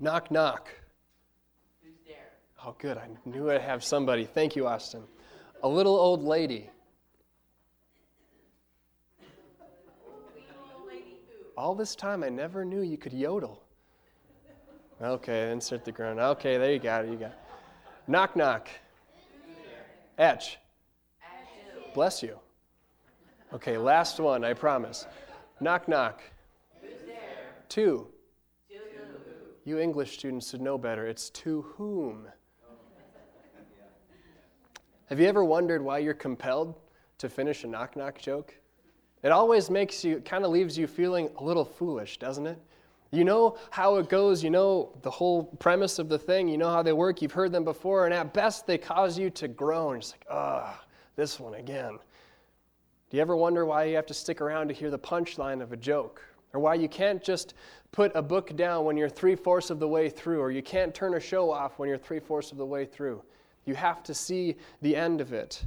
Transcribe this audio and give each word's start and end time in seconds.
Knock, 0.00 0.30
knock. 0.30 0.68
Who's 1.82 1.96
there? 2.06 2.16
Oh, 2.64 2.74
good. 2.78 2.98
I 2.98 3.08
knew 3.24 3.50
I'd 3.50 3.60
have 3.60 3.82
somebody. 3.82 4.24
Thank 4.24 4.54
you, 4.54 4.66
Austin. 4.66 5.02
A 5.62 5.68
little 5.68 5.96
old 5.96 6.22
lady. 6.22 6.70
All 11.56 11.74
this 11.74 11.96
time, 11.96 12.22
I 12.22 12.28
never 12.28 12.64
knew 12.64 12.82
you 12.82 12.96
could 12.96 13.12
yodel. 13.12 13.60
Okay, 15.02 15.50
insert 15.50 15.84
the 15.84 15.90
ground. 15.90 16.20
Okay, 16.20 16.56
there 16.56 16.72
you 16.72 16.78
got 16.78 17.04
it. 17.04 17.10
You 17.10 17.16
got 17.16 17.30
it. 17.30 17.38
Knock, 18.06 18.36
knock. 18.36 18.68
Etch. 20.16 20.58
Bless 21.94 22.22
you. 22.22 22.38
Okay, 23.52 23.76
last 23.76 24.20
one, 24.20 24.44
I 24.44 24.52
promise. 24.54 25.06
Knock, 25.60 25.88
knock. 25.88 26.22
Two. 27.68 28.06
You 29.68 29.78
English 29.78 30.14
students 30.14 30.48
should 30.48 30.62
know 30.62 30.78
better. 30.78 31.06
It's 31.06 31.28
to 31.28 31.60
whom. 31.76 32.26
Have 35.10 35.20
you 35.20 35.26
ever 35.26 35.44
wondered 35.44 35.82
why 35.82 35.98
you're 35.98 36.14
compelled 36.14 36.74
to 37.18 37.28
finish 37.28 37.64
a 37.64 37.66
knock 37.66 37.94
knock 37.94 38.18
joke? 38.18 38.54
It 39.22 39.30
always 39.30 39.68
makes 39.68 40.02
you, 40.02 40.20
kind 40.20 40.46
of 40.46 40.52
leaves 40.52 40.78
you 40.78 40.86
feeling 40.86 41.28
a 41.36 41.44
little 41.44 41.66
foolish, 41.66 42.16
doesn't 42.18 42.46
it? 42.46 42.58
You 43.10 43.26
know 43.26 43.58
how 43.68 43.96
it 43.96 44.08
goes, 44.08 44.42
you 44.42 44.48
know 44.48 44.96
the 45.02 45.10
whole 45.10 45.44
premise 45.44 45.98
of 45.98 46.08
the 46.08 46.18
thing, 46.18 46.48
you 46.48 46.56
know 46.56 46.70
how 46.70 46.82
they 46.82 46.94
work, 46.94 47.20
you've 47.20 47.32
heard 47.32 47.52
them 47.52 47.64
before, 47.64 48.06
and 48.06 48.14
at 48.14 48.32
best 48.32 48.66
they 48.66 48.78
cause 48.78 49.18
you 49.18 49.28
to 49.28 49.48
groan. 49.48 49.98
It's 49.98 50.12
like, 50.12 50.24
ah, 50.30 50.82
this 51.14 51.38
one 51.38 51.52
again. 51.56 51.98
Do 53.10 53.16
you 53.18 53.20
ever 53.20 53.36
wonder 53.36 53.66
why 53.66 53.84
you 53.84 53.96
have 53.96 54.06
to 54.06 54.14
stick 54.14 54.40
around 54.40 54.68
to 54.68 54.74
hear 54.74 54.90
the 54.90 54.98
punchline 54.98 55.60
of 55.60 55.72
a 55.72 55.76
joke? 55.76 56.22
Or 56.52 56.60
why 56.60 56.74
you 56.74 56.88
can't 56.88 57.22
just 57.22 57.54
put 57.92 58.12
a 58.14 58.22
book 58.22 58.56
down 58.56 58.84
when 58.84 58.96
you're 58.96 59.08
three 59.08 59.34
fourths 59.34 59.70
of 59.70 59.78
the 59.78 59.88
way 59.88 60.08
through, 60.08 60.40
or 60.40 60.50
you 60.50 60.62
can't 60.62 60.94
turn 60.94 61.14
a 61.14 61.20
show 61.20 61.50
off 61.50 61.78
when 61.78 61.88
you're 61.88 61.98
three 61.98 62.20
fourths 62.20 62.52
of 62.52 62.58
the 62.58 62.66
way 62.66 62.84
through? 62.84 63.22
You 63.64 63.74
have 63.74 64.02
to 64.04 64.14
see 64.14 64.56
the 64.80 64.96
end 64.96 65.20
of 65.20 65.32
it. 65.32 65.62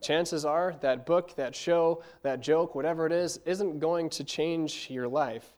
Chances 0.00 0.44
are 0.44 0.76
that 0.80 1.06
book, 1.06 1.34
that 1.36 1.54
show, 1.54 2.02
that 2.22 2.40
joke, 2.40 2.74
whatever 2.74 3.06
it 3.06 3.12
is, 3.12 3.40
isn't 3.44 3.80
going 3.80 4.10
to 4.10 4.24
change 4.24 4.88
your 4.90 5.08
life. 5.08 5.56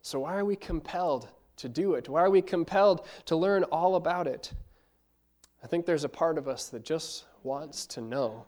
So, 0.00 0.20
why 0.20 0.36
are 0.36 0.44
we 0.44 0.56
compelled 0.56 1.28
to 1.56 1.68
do 1.68 1.94
it? 1.94 2.08
Why 2.08 2.22
are 2.22 2.30
we 2.30 2.40
compelled 2.40 3.06
to 3.26 3.36
learn 3.36 3.64
all 3.64 3.96
about 3.96 4.26
it? 4.26 4.52
I 5.62 5.66
think 5.66 5.84
there's 5.84 6.04
a 6.04 6.08
part 6.08 6.38
of 6.38 6.48
us 6.48 6.68
that 6.68 6.84
just 6.84 7.26
wants 7.42 7.86
to 7.88 8.00
know. 8.00 8.46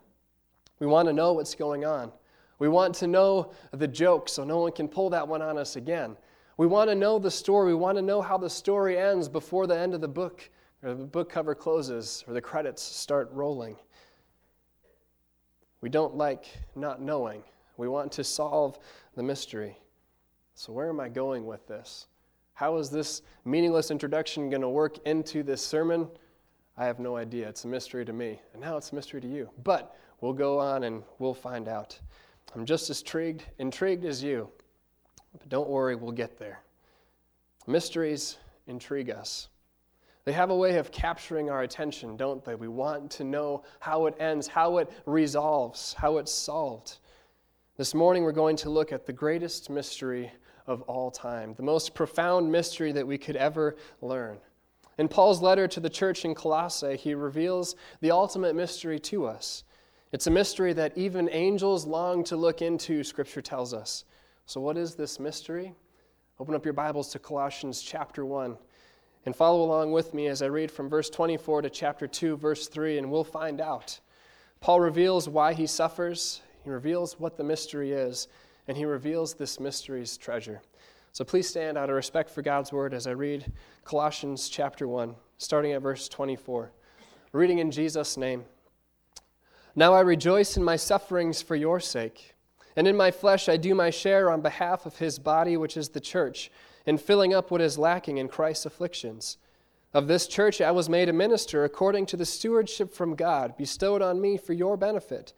We 0.79 0.87
want 0.87 1.07
to 1.07 1.13
know 1.13 1.33
what's 1.33 1.53
going 1.53 1.85
on. 1.85 2.11
We 2.59 2.67
want 2.69 2.95
to 2.95 3.07
know 3.07 3.51
the 3.71 3.87
joke 3.87 4.29
so 4.29 4.43
no 4.43 4.59
one 4.59 4.71
can 4.71 4.87
pull 4.87 5.09
that 5.09 5.27
one 5.27 5.41
on 5.41 5.57
us 5.57 5.75
again. 5.75 6.15
We 6.57 6.67
want 6.67 6.89
to 6.89 6.95
know 6.95 7.19
the 7.19 7.31
story. 7.31 7.67
We 7.67 7.79
want 7.79 7.97
to 7.97 8.01
know 8.01 8.21
how 8.21 8.37
the 8.37 8.49
story 8.49 8.97
ends 8.97 9.27
before 9.27 9.67
the 9.67 9.77
end 9.77 9.93
of 9.93 10.01
the 10.01 10.07
book, 10.07 10.49
or 10.83 10.93
the 10.93 11.05
book 11.05 11.29
cover 11.29 11.55
closes, 11.55 12.23
or 12.27 12.33
the 12.33 12.41
credits 12.41 12.83
start 12.83 13.29
rolling. 13.31 13.75
We 15.81 15.89
don't 15.89 16.15
like 16.15 16.45
not 16.75 17.01
knowing. 17.01 17.43
We 17.77 17.87
want 17.87 18.11
to 18.13 18.23
solve 18.23 18.79
the 19.15 19.23
mystery. 19.23 19.77
So, 20.55 20.71
where 20.71 20.89
am 20.89 20.99
I 20.99 21.09
going 21.09 21.45
with 21.47 21.67
this? 21.67 22.07
How 22.53 22.77
is 22.77 22.89
this 22.89 23.23
meaningless 23.45 23.89
introduction 23.89 24.49
going 24.49 24.61
to 24.61 24.69
work 24.69 24.99
into 25.05 25.41
this 25.41 25.61
sermon? 25.61 26.07
I 26.77 26.85
have 26.85 26.99
no 26.99 27.17
idea. 27.17 27.49
It's 27.49 27.65
a 27.65 27.67
mystery 27.67 28.05
to 28.05 28.13
me. 28.13 28.39
And 28.53 28.61
now 28.61 28.77
it's 28.77 28.91
a 28.91 28.95
mystery 28.95 29.21
to 29.21 29.27
you. 29.27 29.49
But 29.63 29.95
we'll 30.21 30.33
go 30.33 30.59
on 30.59 30.83
and 30.83 31.03
we'll 31.17 31.33
find 31.33 31.67
out. 31.67 31.99
I'm 32.55 32.65
just 32.65 32.89
as 32.89 33.01
intrigued, 33.01 33.43
intrigued 33.57 34.05
as 34.05 34.23
you. 34.23 34.49
But 35.37 35.49
don't 35.49 35.69
worry, 35.69 35.95
we'll 35.95 36.11
get 36.11 36.37
there. 36.37 36.61
Mysteries 37.65 38.37
intrigue 38.67 39.09
us. 39.09 39.49
They 40.25 40.31
have 40.31 40.51
a 40.51 40.55
way 40.55 40.77
of 40.77 40.91
capturing 40.91 41.49
our 41.49 41.63
attention, 41.63 42.15
don't 42.15 42.43
they? 42.45 42.55
We 42.55 42.67
want 42.69 43.11
to 43.11 43.23
know 43.23 43.63
how 43.79 44.05
it 44.05 44.15
ends, 44.19 44.47
how 44.47 44.77
it 44.77 44.89
resolves, 45.05 45.93
how 45.93 46.17
it's 46.17 46.31
solved. 46.31 46.99
This 47.75 47.93
morning, 47.93 48.23
we're 48.23 48.31
going 48.31 48.55
to 48.57 48.69
look 48.69 48.93
at 48.93 49.05
the 49.05 49.11
greatest 49.11 49.69
mystery 49.69 50.31
of 50.67 50.81
all 50.83 51.11
time, 51.11 51.55
the 51.55 51.63
most 51.63 51.93
profound 51.93 52.49
mystery 52.49 52.91
that 52.93 53.05
we 53.05 53.17
could 53.17 53.35
ever 53.35 53.75
learn. 54.01 54.37
In 54.97 55.07
Paul's 55.07 55.41
letter 55.41 55.67
to 55.67 55.79
the 55.79 55.89
church 55.89 56.23
in 56.23 56.35
Colossae, 56.35 56.95
he 56.95 57.15
reveals 57.15 57.75
the 57.99 58.11
ultimate 58.11 58.55
mystery 58.55 58.99
to 58.99 59.25
us. 59.25 59.63
It's 60.13 60.27
a 60.27 60.31
mystery 60.31 60.73
that 60.73 60.95
even 60.95 61.27
angels 61.31 61.87
long 61.87 62.23
to 62.25 62.37
look 62.37 62.61
into, 62.61 63.03
Scripture 63.03 63.41
tells 63.41 63.73
us. 63.73 64.05
So, 64.45 64.61
what 64.61 64.77
is 64.77 64.93
this 64.93 65.19
mystery? 65.19 65.73
Open 66.39 66.53
up 66.53 66.63
your 66.63 66.75
Bibles 66.75 67.09
to 67.13 67.19
Colossians 67.19 67.81
chapter 67.81 68.23
1 68.23 68.55
and 69.25 69.35
follow 69.35 69.63
along 69.63 69.91
with 69.91 70.13
me 70.13 70.27
as 70.27 70.43
I 70.43 70.45
read 70.45 70.69
from 70.69 70.87
verse 70.87 71.09
24 71.09 71.63
to 71.63 71.69
chapter 71.71 72.05
2, 72.05 72.37
verse 72.37 72.67
3, 72.67 72.99
and 72.99 73.09
we'll 73.09 73.23
find 73.23 73.59
out. 73.59 73.99
Paul 74.59 74.81
reveals 74.81 75.27
why 75.27 75.51
he 75.55 75.65
suffers, 75.65 76.41
he 76.63 76.69
reveals 76.69 77.19
what 77.19 77.35
the 77.35 77.43
mystery 77.43 77.91
is, 77.91 78.27
and 78.67 78.77
he 78.77 78.85
reveals 78.85 79.33
this 79.33 79.59
mystery's 79.59 80.15
treasure. 80.15 80.61
So 81.11 81.25
please 81.25 81.49
stand 81.49 81.75
out 81.75 81.89
of 81.89 81.95
respect 81.95 82.29
for 82.29 82.43
God's 82.43 82.71
word 82.71 82.93
as 82.93 83.07
I 83.07 83.11
read 83.11 83.51
Colossians 83.83 84.47
chapter 84.47 84.87
1, 84.87 85.15
starting 85.39 85.71
at 85.71 85.81
verse 85.81 86.07
24. 86.07 86.71
Reading 87.31 87.57
in 87.57 87.71
Jesus' 87.71 88.15
name. 88.15 88.45
Now 89.75 89.93
I 89.93 90.01
rejoice 90.01 90.55
in 90.55 90.63
my 90.63 90.75
sufferings 90.75 91.41
for 91.41 91.55
your 91.55 91.79
sake, 91.79 92.35
and 92.75 92.87
in 92.87 92.95
my 92.95 93.09
flesh 93.09 93.49
I 93.49 93.57
do 93.57 93.73
my 93.73 93.89
share 93.89 94.29
on 94.29 94.41
behalf 94.41 94.85
of 94.85 94.97
his 94.97 95.17
body, 95.17 95.57
which 95.57 95.75
is 95.77 95.89
the 95.89 95.99
church, 95.99 96.51
in 96.85 96.99
filling 96.99 97.33
up 97.33 97.49
what 97.49 97.61
is 97.61 97.79
lacking 97.79 98.17
in 98.17 98.27
Christ's 98.27 98.67
afflictions. 98.67 99.37
Of 99.91 100.07
this 100.07 100.27
church 100.27 100.61
I 100.61 100.69
was 100.69 100.89
made 100.89 101.09
a 101.09 101.13
minister 101.13 101.63
according 101.63 102.05
to 102.07 102.17
the 102.17 102.25
stewardship 102.25 102.93
from 102.93 103.15
God 103.15 103.57
bestowed 103.57 104.03
on 104.03 104.21
me 104.21 104.37
for 104.37 104.53
your 104.53 104.77
benefit, 104.77 105.33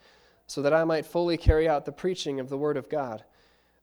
so 0.48 0.62
that 0.62 0.74
I 0.74 0.84
might 0.84 1.06
fully 1.06 1.38
carry 1.38 1.70
out 1.70 1.86
the 1.86 1.94
preaching 1.94 2.42
of 2.42 2.50
the 2.50 2.58
Word 2.58 2.76
of 2.76 2.90
God. 2.90 3.24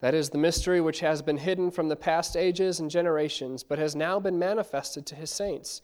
That 0.01 0.13
is 0.15 0.29
the 0.29 0.39
mystery 0.39 0.83
which 0.83 1.01
has 1.01 1.23
been 1.23 1.39
hidden 1.39 1.71
from 1.71 1.89
the 1.89 1.97
past 1.97 2.37
ages 2.37 2.79
and 2.79 2.91
generations, 2.91 3.63
but 3.63 3.79
has 3.79 3.97
now 3.97 4.21
been 4.21 4.39
manifested 4.39 5.07
to 5.07 5.15
his 5.15 5.31
saints 5.31 5.81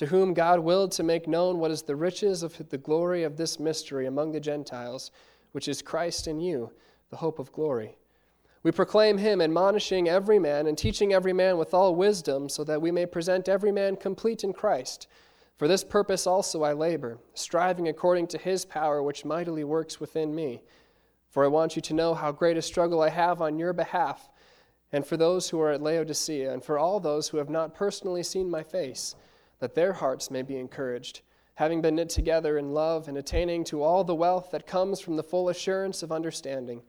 to 0.00 0.06
whom 0.06 0.32
God 0.32 0.60
willed 0.60 0.92
to 0.92 1.02
make 1.02 1.28
known 1.28 1.58
what 1.58 1.70
is 1.70 1.82
the 1.82 1.94
riches 1.94 2.42
of 2.42 2.56
the 2.70 2.78
glory 2.78 3.22
of 3.22 3.36
this 3.36 3.60
mystery 3.60 4.06
among 4.06 4.32
the 4.32 4.40
Gentiles, 4.40 5.10
which 5.52 5.68
is 5.68 5.82
Christ 5.82 6.26
in 6.26 6.40
you, 6.40 6.72
the 7.10 7.18
hope 7.18 7.38
of 7.38 7.52
glory. 7.52 7.98
We 8.62 8.72
proclaim 8.72 9.18
him, 9.18 9.42
admonishing 9.42 10.08
every 10.08 10.38
man 10.38 10.66
and 10.66 10.78
teaching 10.78 11.12
every 11.12 11.34
man 11.34 11.58
with 11.58 11.74
all 11.74 11.94
wisdom, 11.94 12.48
so 12.48 12.64
that 12.64 12.80
we 12.80 12.90
may 12.90 13.04
present 13.04 13.46
every 13.46 13.70
man 13.70 13.94
complete 13.94 14.42
in 14.42 14.54
Christ. 14.54 15.06
For 15.58 15.68
this 15.68 15.84
purpose 15.84 16.26
also 16.26 16.62
I 16.62 16.72
labor, 16.72 17.18
striving 17.34 17.86
according 17.86 18.28
to 18.28 18.38
his 18.38 18.64
power 18.64 19.02
which 19.02 19.26
mightily 19.26 19.64
works 19.64 20.00
within 20.00 20.34
me. 20.34 20.62
For 21.28 21.44
I 21.44 21.48
want 21.48 21.76
you 21.76 21.82
to 21.82 21.92
know 21.92 22.14
how 22.14 22.32
great 22.32 22.56
a 22.56 22.62
struggle 22.62 23.02
I 23.02 23.10
have 23.10 23.42
on 23.42 23.58
your 23.58 23.74
behalf, 23.74 24.30
and 24.92 25.06
for 25.06 25.18
those 25.18 25.50
who 25.50 25.60
are 25.60 25.72
at 25.72 25.82
Laodicea, 25.82 26.50
and 26.50 26.64
for 26.64 26.78
all 26.78 27.00
those 27.00 27.28
who 27.28 27.36
have 27.36 27.50
not 27.50 27.74
personally 27.74 28.22
seen 28.22 28.48
my 28.48 28.62
face 28.62 29.14
that 29.60 29.74
their 29.74 29.92
hearts 29.92 30.30
may 30.30 30.42
be 30.42 30.56
encouraged, 30.56 31.20
having 31.54 31.80
been 31.80 31.94
knit 31.94 32.08
together 32.08 32.58
in 32.58 32.72
love 32.72 33.08
and 33.08 33.16
attaining 33.16 33.62
to 33.64 33.82
all 33.82 34.02
the 34.02 34.14
wealth 34.14 34.50
that 34.50 34.66
comes 34.66 35.00
from 35.00 35.16
the 35.16 35.22
full 35.22 35.48
assurance 35.48 36.02
of 36.02 36.10
understanding, 36.10 36.82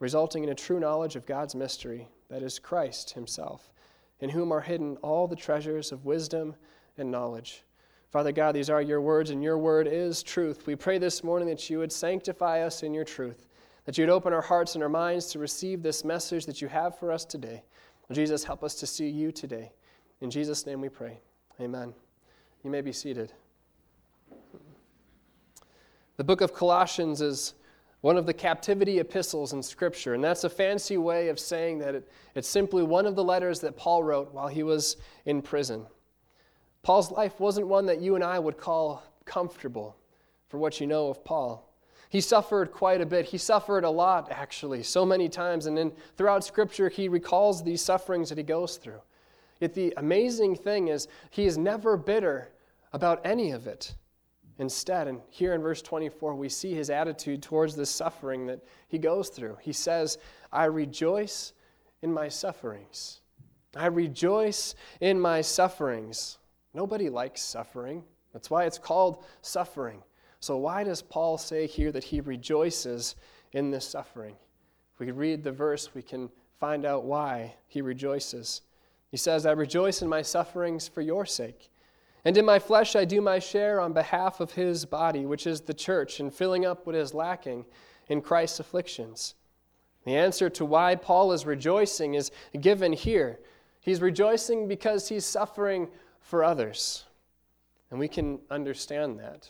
resulting 0.00 0.42
in 0.42 0.50
a 0.50 0.54
true 0.54 0.80
knowledge 0.80 1.16
of 1.16 1.26
God's 1.26 1.54
mystery, 1.54 2.08
that 2.28 2.42
is 2.42 2.58
Christ 2.58 3.12
Himself, 3.12 3.72
in 4.20 4.30
whom 4.30 4.52
are 4.52 4.60
hidden 4.60 4.96
all 4.96 5.28
the 5.28 5.36
treasures 5.36 5.92
of 5.92 6.04
wisdom 6.04 6.54
and 6.96 7.10
knowledge. 7.10 7.62
Father 8.10 8.32
God, 8.32 8.54
these 8.54 8.70
are 8.70 8.80
your 8.80 9.00
words, 9.00 9.30
and 9.30 9.42
your 9.42 9.58
word 9.58 9.88
is 9.88 10.22
truth. 10.22 10.66
We 10.66 10.76
pray 10.76 10.98
this 10.98 11.24
morning 11.24 11.48
that 11.48 11.68
you 11.68 11.78
would 11.78 11.92
sanctify 11.92 12.62
us 12.62 12.82
in 12.82 12.94
your 12.94 13.04
truth, 13.04 13.48
that 13.84 13.98
you 13.98 14.02
would 14.04 14.12
open 14.12 14.32
our 14.32 14.40
hearts 14.40 14.74
and 14.74 14.82
our 14.84 14.88
minds 14.88 15.26
to 15.32 15.38
receive 15.38 15.82
this 15.82 16.04
message 16.04 16.46
that 16.46 16.62
you 16.62 16.68
have 16.68 16.98
for 16.98 17.10
us 17.10 17.24
today. 17.24 17.64
Jesus, 18.12 18.44
help 18.44 18.62
us 18.62 18.76
to 18.76 18.86
see 18.86 19.08
you 19.08 19.32
today. 19.32 19.72
In 20.20 20.30
Jesus' 20.30 20.64
name 20.64 20.80
we 20.80 20.88
pray. 20.88 21.18
Amen. 21.60 21.94
You 22.64 22.70
may 22.70 22.80
be 22.80 22.92
seated. 22.92 23.30
The 26.16 26.24
book 26.24 26.40
of 26.40 26.54
Colossians 26.54 27.20
is 27.20 27.52
one 28.00 28.16
of 28.16 28.24
the 28.24 28.32
captivity 28.32 29.00
epistles 29.00 29.52
in 29.52 29.62
Scripture, 29.62 30.14
and 30.14 30.24
that's 30.24 30.44
a 30.44 30.48
fancy 30.48 30.96
way 30.96 31.28
of 31.28 31.38
saying 31.38 31.78
that 31.80 31.94
it, 31.94 32.10
it's 32.34 32.48
simply 32.48 32.82
one 32.82 33.04
of 33.04 33.16
the 33.16 33.24
letters 33.24 33.60
that 33.60 33.76
Paul 33.76 34.02
wrote 34.02 34.32
while 34.32 34.48
he 34.48 34.62
was 34.62 34.96
in 35.26 35.42
prison. 35.42 35.86
Paul's 36.82 37.10
life 37.10 37.38
wasn't 37.38 37.66
one 37.66 37.84
that 37.84 38.00
you 38.00 38.14
and 38.14 38.24
I 38.24 38.38
would 38.38 38.56
call 38.56 39.02
comfortable, 39.26 39.96
for 40.48 40.56
what 40.56 40.80
you 40.80 40.86
know 40.86 41.08
of 41.08 41.22
Paul. 41.22 41.70
He 42.08 42.22
suffered 42.22 42.72
quite 42.72 43.02
a 43.02 43.06
bit. 43.06 43.26
He 43.26 43.38
suffered 43.38 43.84
a 43.84 43.90
lot, 43.90 44.28
actually, 44.30 44.84
so 44.84 45.04
many 45.04 45.28
times. 45.28 45.66
And 45.66 45.76
then 45.76 45.92
throughout 46.16 46.44
Scripture, 46.44 46.88
he 46.88 47.08
recalls 47.08 47.62
these 47.62 47.82
sufferings 47.82 48.30
that 48.30 48.38
he 48.38 48.44
goes 48.44 48.76
through. 48.76 49.00
Yet 49.60 49.74
the 49.74 49.94
amazing 49.96 50.56
thing 50.56 50.88
is, 50.88 51.08
he 51.30 51.46
is 51.46 51.58
never 51.58 51.96
bitter 51.96 52.50
about 52.94 53.20
any 53.26 53.50
of 53.50 53.66
it. 53.66 53.92
Instead, 54.58 55.08
and 55.08 55.20
here 55.28 55.52
in 55.52 55.60
verse 55.60 55.82
24, 55.82 56.36
we 56.36 56.48
see 56.48 56.72
his 56.72 56.90
attitude 56.90 57.42
towards 57.42 57.74
the 57.74 57.84
suffering 57.84 58.46
that 58.46 58.60
he 58.86 58.98
goes 58.98 59.30
through. 59.30 59.56
He 59.60 59.72
says, 59.72 60.16
I 60.52 60.66
rejoice 60.66 61.52
in 62.02 62.14
my 62.14 62.28
sufferings. 62.28 63.20
I 63.76 63.86
rejoice 63.86 64.76
in 65.00 65.18
my 65.18 65.40
sufferings. 65.40 66.38
Nobody 66.72 67.10
likes 67.10 67.42
suffering. 67.42 68.04
That's 68.32 68.48
why 68.48 68.64
it's 68.64 68.78
called 68.78 69.24
suffering. 69.42 70.00
So, 70.38 70.56
why 70.58 70.84
does 70.84 71.02
Paul 71.02 71.36
say 71.36 71.66
here 71.66 71.90
that 71.90 72.04
he 72.04 72.20
rejoices 72.20 73.16
in 73.52 73.72
this 73.72 73.88
suffering? 73.88 74.36
If 74.92 75.00
we 75.00 75.10
read 75.10 75.42
the 75.42 75.50
verse, 75.50 75.94
we 75.94 76.02
can 76.02 76.30
find 76.60 76.84
out 76.84 77.04
why 77.04 77.56
he 77.66 77.82
rejoices. 77.82 78.62
He 79.10 79.16
says, 79.16 79.46
I 79.46 79.52
rejoice 79.52 80.00
in 80.00 80.08
my 80.08 80.22
sufferings 80.22 80.86
for 80.86 81.00
your 81.00 81.26
sake. 81.26 81.70
And 82.24 82.36
in 82.36 82.44
my 82.44 82.58
flesh 82.58 82.96
I 82.96 83.04
do 83.04 83.20
my 83.20 83.38
share 83.38 83.80
on 83.80 83.92
behalf 83.92 84.40
of 84.40 84.52
his 84.52 84.84
body, 84.84 85.26
which 85.26 85.46
is 85.46 85.60
the 85.60 85.74
church, 85.74 86.20
in 86.20 86.30
filling 86.30 86.64
up 86.64 86.86
what 86.86 86.94
is 86.94 87.14
lacking 87.14 87.66
in 88.08 88.20
Christ's 88.20 88.60
afflictions. 88.60 89.34
The 90.04 90.16
answer 90.16 90.50
to 90.50 90.64
why 90.64 90.94
Paul 90.94 91.32
is 91.32 91.46
rejoicing 91.46 92.14
is 92.14 92.30
given 92.60 92.92
here. 92.92 93.40
He's 93.80 94.00
rejoicing 94.00 94.68
because 94.68 95.08
he's 95.08 95.24
suffering 95.24 95.88
for 96.20 96.44
others. 96.44 97.04
And 97.90 97.98
we 97.98 98.08
can 98.08 98.40
understand 98.50 99.18
that. 99.20 99.48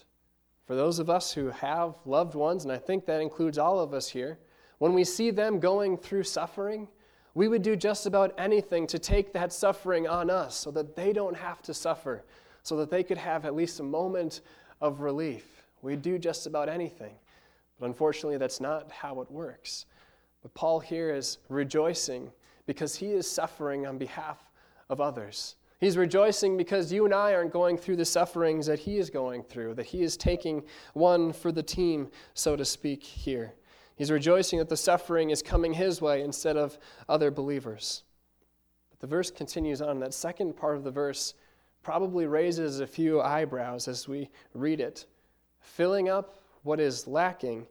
For 0.67 0.75
those 0.75 0.99
of 0.99 1.11
us 1.11 1.32
who 1.32 1.50
have 1.50 1.94
loved 2.05 2.35
ones, 2.35 2.65
and 2.65 2.73
I 2.73 2.79
think 2.79 3.06
that 3.06 3.21
includes 3.21 3.59
all 3.59 3.81
of 3.81 3.93
us 3.93 4.09
here, 4.09 4.38
when 4.79 4.94
we 4.94 5.05
see 5.05 5.31
them 5.31 5.61
going 5.61 5.97
through 5.97 6.25
suffering, 6.25 6.88
we 7.35 7.49
would 7.49 7.62
do 7.62 7.76
just 7.76 8.06
about 8.06 8.35
anything 8.38 8.87
to 8.88 8.99
take 8.99 9.32
that 9.32 9.53
suffering 9.53 10.09
on 10.09 10.31
us 10.31 10.56
so 10.56 10.71
that 10.71 10.97
they 10.97 11.12
don't 11.12 11.37
have 11.37 11.62
to 11.62 11.75
suffer, 11.75 12.25
so 12.64 12.76
that 12.78 12.90
they 12.90 13.05
could 13.05 13.19
have 13.19 13.44
at 13.44 13.55
least 13.55 13.78
a 13.78 13.84
moment 13.84 14.40
of 14.81 15.00
relief. 15.00 15.62
We'd 15.82 16.02
do 16.02 16.19
just 16.19 16.46
about 16.46 16.69
anything. 16.69 17.14
But 17.78 17.87
unfortunately, 17.87 18.38
that's 18.38 18.61
not 18.61 18.90
how 18.90 19.20
it 19.20 19.31
works. 19.31 19.87
But 20.43 20.55
Paul 20.55 20.81
here 20.81 21.14
is 21.14 21.38
rejoicing 21.49 22.32
because 22.66 22.96
he 22.96 23.12
is 23.12 23.31
suffering 23.31 23.87
on 23.87 23.99
behalf 23.99 24.38
of 24.88 25.00
others. 25.00 25.56
He's 25.78 25.99
rejoicing 25.99 26.56
because 26.56 26.90
you 26.90 27.05
and 27.05 27.12
I 27.12 27.34
aren't 27.34 27.52
going 27.52 27.76
through 27.76 27.96
the 27.96 28.05
sufferings 28.06 28.64
that 28.66 28.78
he 28.78 28.96
is 28.96 29.11
going 29.11 29.43
through, 29.43 29.75
that 29.75 29.87
he 29.87 30.02
is 30.02 30.16
taking 30.16 30.62
one 30.94 31.32
for 31.32 31.52
the 31.52 31.62
team, 31.62 32.08
so 32.32 32.56
to 32.56 32.64
speak, 32.64 33.02
here. 33.02 33.52
He's 33.96 34.11
rejoicing 34.11 34.58
that 34.61 34.70
the 34.70 34.76
suffering 34.76 35.28
is 35.31 35.43
coming 35.43 35.75
his 35.75 36.00
way 36.00 36.22
instead 36.22 36.56
of 36.56 36.78
other 37.11 37.31
believers. 37.31 38.05
But 38.90 39.00
the 39.00 39.06
verse 39.06 39.31
continues 39.31 39.82
on. 39.82 40.00
That 40.00 40.14
second 40.14 40.56
part 40.56 40.76
of 40.76 40.84
the 40.84 40.90
verse 40.90 41.34
probably 41.84 42.26
raises 42.26 42.81
a 42.81 42.86
few 42.86 43.20
eyebrows 43.20 43.86
as 43.86 44.08
we 44.08 44.28
read 44.54 44.81
it, 44.81 45.06
filling 45.60 46.08
up 46.08 46.38
what 46.62 46.81
is 46.81 47.06
lacking 47.06 47.66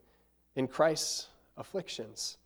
in 0.56 0.68
Christ's 0.68 1.27
afflictions. 1.57 2.38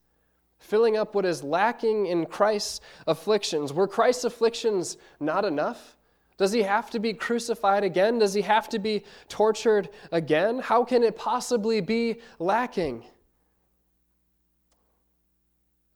Filling 0.60 0.98
up 0.98 1.14
what 1.14 1.26
is 1.26 1.44
lacking 1.44 2.08
in 2.08 2.26
Christ's 2.26 2.82
afflictions. 3.06 3.74
Were 3.74 3.88
Christ's 3.88 4.24
afflictions 4.24 4.98
not 5.20 5.46
enough? 5.46 5.96
Does 6.38 6.52
he 6.52 6.64
have 6.64 6.90
to 6.92 7.00
be 7.00 7.14
crucified 7.14 7.84
again? 7.84 8.20
Does 8.20 8.34
he 8.34 8.42
have 8.42 8.70
to 8.70 8.80
be 8.80 9.04
tortured 9.28 9.90
again? 10.12 10.60
How 10.60 10.84
can 10.84 11.04
it 11.04 11.16
possibly 11.16 11.82
be 11.82 12.18
lacking? 12.40 13.04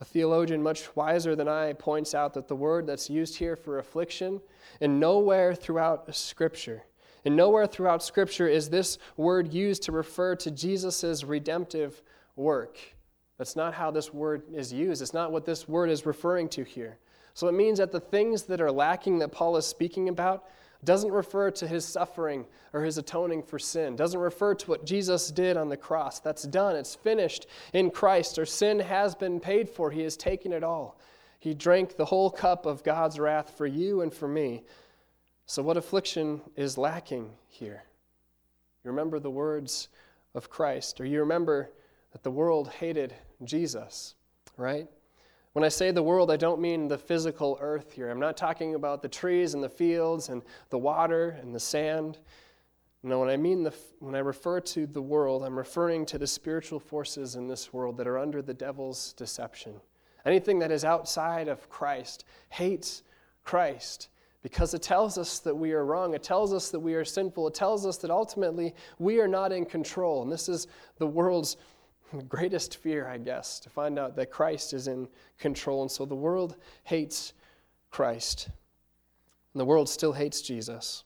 A 0.01 0.05
theologian 0.05 0.63
much 0.63 0.95
wiser 0.95 1.35
than 1.35 1.47
I 1.47 1.73
points 1.73 2.15
out 2.15 2.33
that 2.33 2.47
the 2.47 2.55
word 2.55 2.87
that's 2.87 3.07
used 3.07 3.37
here 3.37 3.55
for 3.55 3.77
affliction, 3.77 4.41
and 4.81 4.99
nowhere 4.99 5.53
throughout 5.53 6.13
Scripture, 6.15 6.83
and 7.23 7.35
nowhere 7.35 7.67
throughout 7.67 8.01
Scripture 8.01 8.47
is 8.47 8.69
this 8.69 8.97
word 9.15 9.53
used 9.53 9.83
to 9.83 9.91
refer 9.91 10.35
to 10.37 10.49
Jesus' 10.49 11.23
redemptive 11.23 12.01
work. 12.35 12.79
That's 13.37 13.55
not 13.55 13.75
how 13.75 13.91
this 13.91 14.11
word 14.11 14.43
is 14.51 14.73
used. 14.73 15.03
It's 15.03 15.13
not 15.13 15.31
what 15.31 15.45
this 15.45 15.67
word 15.67 15.91
is 15.91 16.05
referring 16.05 16.49
to 16.49 16.63
here. 16.63 16.97
So 17.35 17.47
it 17.47 17.53
means 17.53 17.77
that 17.77 17.91
the 17.91 17.99
things 17.99 18.43
that 18.43 18.59
are 18.59 18.71
lacking 18.71 19.19
that 19.19 19.31
Paul 19.31 19.55
is 19.55 19.67
speaking 19.67 20.09
about 20.09 20.45
doesn't 20.83 21.11
refer 21.11 21.51
to 21.51 21.67
his 21.67 21.85
suffering 21.85 22.45
or 22.73 22.83
his 22.83 22.97
atoning 22.97 23.43
for 23.43 23.59
sin, 23.59 23.95
doesn't 23.95 24.19
refer 24.19 24.55
to 24.55 24.69
what 24.69 24.85
Jesus 24.85 25.29
did 25.29 25.57
on 25.57 25.69
the 25.69 25.77
cross. 25.77 26.19
That's 26.19 26.43
done, 26.43 26.75
it's 26.75 26.95
finished 26.95 27.47
in 27.73 27.91
Christ. 27.91 28.39
Our 28.39 28.45
sin 28.45 28.79
has 28.79 29.13
been 29.13 29.39
paid 29.39 29.69
for, 29.69 29.91
he 29.91 30.01
has 30.01 30.17
taken 30.17 30.53
it 30.53 30.63
all. 30.63 30.99
He 31.39 31.53
drank 31.53 31.97
the 31.97 32.05
whole 32.05 32.29
cup 32.29 32.65
of 32.65 32.83
God's 32.83 33.19
wrath 33.19 33.57
for 33.57 33.65
you 33.65 34.01
and 34.01 34.13
for 34.13 34.27
me. 34.27 34.63
So, 35.45 35.63
what 35.63 35.77
affliction 35.77 36.41
is 36.55 36.77
lacking 36.77 37.31
here? 37.47 37.83
You 38.83 38.91
remember 38.91 39.19
the 39.19 39.31
words 39.31 39.89
of 40.33 40.49
Christ, 40.49 41.01
or 41.01 41.05
you 41.05 41.19
remember 41.19 41.71
that 42.11 42.23
the 42.23 42.31
world 42.31 42.69
hated 42.69 43.13
Jesus, 43.43 44.15
right? 44.57 44.87
When 45.53 45.65
I 45.65 45.69
say 45.69 45.91
the 45.91 46.03
world, 46.03 46.31
I 46.31 46.37
don't 46.37 46.61
mean 46.61 46.87
the 46.87 46.97
physical 46.97 47.57
earth 47.59 47.91
here. 47.91 48.09
I'm 48.09 48.19
not 48.19 48.37
talking 48.37 48.75
about 48.75 49.01
the 49.01 49.09
trees 49.09 49.53
and 49.53 49.61
the 49.61 49.69
fields 49.69 50.29
and 50.29 50.41
the 50.69 50.77
water 50.77 51.37
and 51.41 51.53
the 51.53 51.59
sand. 51.59 52.19
No, 53.03 53.19
when 53.19 53.29
I 53.29 53.35
mean 53.35 53.63
the, 53.63 53.73
when 53.99 54.15
I 54.15 54.19
refer 54.19 54.61
to 54.61 54.87
the 54.87 55.01
world, 55.01 55.43
I'm 55.43 55.57
referring 55.57 56.05
to 56.07 56.17
the 56.17 56.27
spiritual 56.27 56.79
forces 56.79 57.35
in 57.35 57.47
this 57.47 57.73
world 57.73 57.97
that 57.97 58.07
are 58.07 58.17
under 58.17 58.41
the 58.41 58.53
devil's 58.53 59.11
deception. 59.13 59.73
Anything 60.25 60.59
that 60.59 60.71
is 60.71 60.85
outside 60.85 61.47
of 61.47 61.67
Christ 61.69 62.23
hates 62.49 63.03
Christ 63.43 64.07
because 64.43 64.73
it 64.73 64.81
tells 64.81 65.17
us 65.17 65.39
that 65.39 65.55
we 65.55 65.71
are 65.73 65.85
wrong. 65.85 66.13
It 66.13 66.23
tells 66.23 66.53
us 66.53 66.69
that 66.69 66.79
we 66.79 66.93
are 66.93 67.05
sinful. 67.05 67.47
It 67.47 67.53
tells 67.53 67.85
us 67.85 67.97
that 67.97 68.11
ultimately 68.11 68.73
we 68.99 69.19
are 69.19 69.27
not 69.27 69.51
in 69.51 69.65
control. 69.65 70.23
And 70.23 70.31
this 70.31 70.49
is 70.49 70.67
the 70.97 71.07
world's 71.07 71.57
greatest 72.29 72.77
fear, 72.77 73.07
I 73.07 73.17
guess, 73.17 73.59
to 73.61 73.69
find 73.69 73.97
out 73.97 74.15
that 74.15 74.31
Christ 74.31 74.73
is 74.73 74.87
in 74.87 75.07
control. 75.39 75.81
And 75.81 75.91
so 75.91 76.05
the 76.05 76.15
world 76.15 76.55
hates 76.83 77.33
Christ. 77.89 78.49
And 79.53 79.59
the 79.59 79.65
world 79.65 79.89
still 79.89 80.13
hates 80.13 80.41
Jesus, 80.41 81.03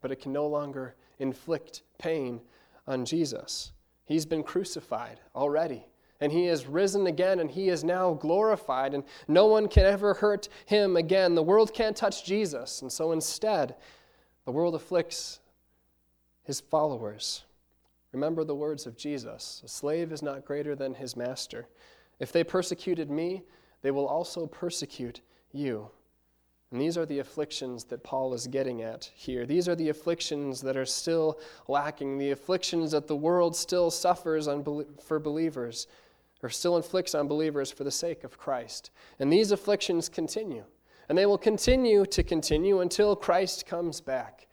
but 0.00 0.10
it 0.10 0.20
can 0.20 0.32
no 0.32 0.46
longer 0.46 0.94
inflict 1.18 1.82
pain 1.98 2.40
on 2.86 3.04
Jesus. 3.04 3.72
He's 4.04 4.24
been 4.24 4.42
crucified 4.42 5.20
already, 5.34 5.84
and 6.20 6.32
he 6.32 6.46
has 6.46 6.66
risen 6.66 7.06
again, 7.08 7.40
and 7.40 7.50
he 7.50 7.68
is 7.68 7.84
now 7.84 8.14
glorified, 8.14 8.94
and 8.94 9.04
no 9.26 9.46
one 9.46 9.68
can 9.68 9.84
ever 9.84 10.14
hurt 10.14 10.48
him 10.66 10.96
again. 10.96 11.34
The 11.34 11.42
world 11.42 11.74
can't 11.74 11.96
touch 11.96 12.24
Jesus, 12.24 12.82
and 12.82 12.90
so 12.90 13.12
instead, 13.12 13.74
the 14.44 14.52
world 14.52 14.74
afflicts 14.74 15.40
his 16.44 16.60
followers. 16.60 17.44
Remember 18.12 18.44
the 18.44 18.54
words 18.54 18.86
of 18.86 18.96
Jesus 18.96 19.62
A 19.64 19.68
slave 19.68 20.12
is 20.12 20.22
not 20.22 20.44
greater 20.44 20.74
than 20.74 20.94
his 20.94 21.16
master. 21.16 21.68
If 22.18 22.32
they 22.32 22.44
persecuted 22.44 23.10
me, 23.10 23.42
they 23.82 23.90
will 23.90 24.06
also 24.06 24.46
persecute 24.46 25.20
you. 25.52 25.90
And 26.70 26.80
these 26.80 26.98
are 26.98 27.06
the 27.06 27.20
afflictions 27.20 27.84
that 27.84 28.02
Paul 28.02 28.34
is 28.34 28.46
getting 28.46 28.82
at 28.82 29.10
here. 29.14 29.46
These 29.46 29.68
are 29.68 29.74
the 29.74 29.88
afflictions 29.88 30.60
that 30.62 30.76
are 30.76 30.84
still 30.84 31.40
lacking, 31.66 32.18
the 32.18 32.32
afflictions 32.32 32.90
that 32.90 33.06
the 33.06 33.16
world 33.16 33.56
still 33.56 33.90
suffers 33.90 34.48
for 35.02 35.18
believers, 35.18 35.86
or 36.42 36.50
still 36.50 36.76
inflicts 36.76 37.14
on 37.14 37.26
believers 37.26 37.70
for 37.70 37.84
the 37.84 37.90
sake 37.90 38.22
of 38.22 38.38
Christ. 38.38 38.90
And 39.18 39.32
these 39.32 39.50
afflictions 39.50 40.08
continue. 40.08 40.64
And 41.08 41.16
they 41.16 41.24
will 41.24 41.38
continue 41.38 42.04
to 42.04 42.22
continue 42.22 42.80
until 42.80 43.16
Christ 43.16 43.64
comes 43.64 44.02
back. 44.02 44.46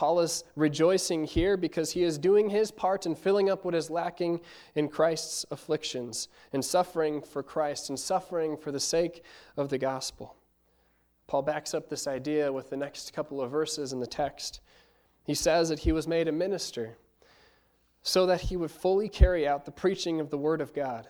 Paul 0.00 0.20
is 0.20 0.44
rejoicing 0.56 1.24
here 1.24 1.58
because 1.58 1.90
he 1.90 2.04
is 2.04 2.16
doing 2.16 2.48
his 2.48 2.70
part 2.70 3.04
in 3.04 3.14
filling 3.14 3.50
up 3.50 3.66
what 3.66 3.74
is 3.74 3.90
lacking 3.90 4.40
in 4.74 4.88
Christ's 4.88 5.44
afflictions 5.50 6.28
and 6.54 6.64
suffering 6.64 7.20
for 7.20 7.42
Christ 7.42 7.90
and 7.90 8.00
suffering 8.00 8.56
for 8.56 8.72
the 8.72 8.80
sake 8.80 9.22
of 9.58 9.68
the 9.68 9.76
gospel. 9.76 10.36
Paul 11.26 11.42
backs 11.42 11.74
up 11.74 11.90
this 11.90 12.06
idea 12.06 12.50
with 12.50 12.70
the 12.70 12.78
next 12.78 13.12
couple 13.12 13.42
of 13.42 13.50
verses 13.50 13.92
in 13.92 14.00
the 14.00 14.06
text. 14.06 14.62
He 15.26 15.34
says 15.34 15.68
that 15.68 15.80
he 15.80 15.92
was 15.92 16.08
made 16.08 16.28
a 16.28 16.32
minister 16.32 16.96
so 18.02 18.24
that 18.24 18.40
he 18.40 18.56
would 18.56 18.70
fully 18.70 19.10
carry 19.10 19.46
out 19.46 19.66
the 19.66 19.70
preaching 19.70 20.18
of 20.18 20.30
the 20.30 20.38
Word 20.38 20.62
of 20.62 20.72
God, 20.72 21.08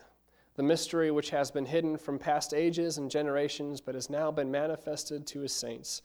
the 0.55 0.63
mystery 0.63 1.11
which 1.11 1.29
has 1.29 1.49
been 1.49 1.67
hidden 1.67 1.95
from 1.95 2.19
past 2.19 2.53
ages 2.53 2.97
and 2.97 3.09
generations, 3.09 3.79
but 3.79 3.95
has 3.95 4.09
now 4.09 4.31
been 4.31 4.51
manifested 4.51 5.25
to 5.27 5.39
his 5.39 5.53
saints. 5.53 6.01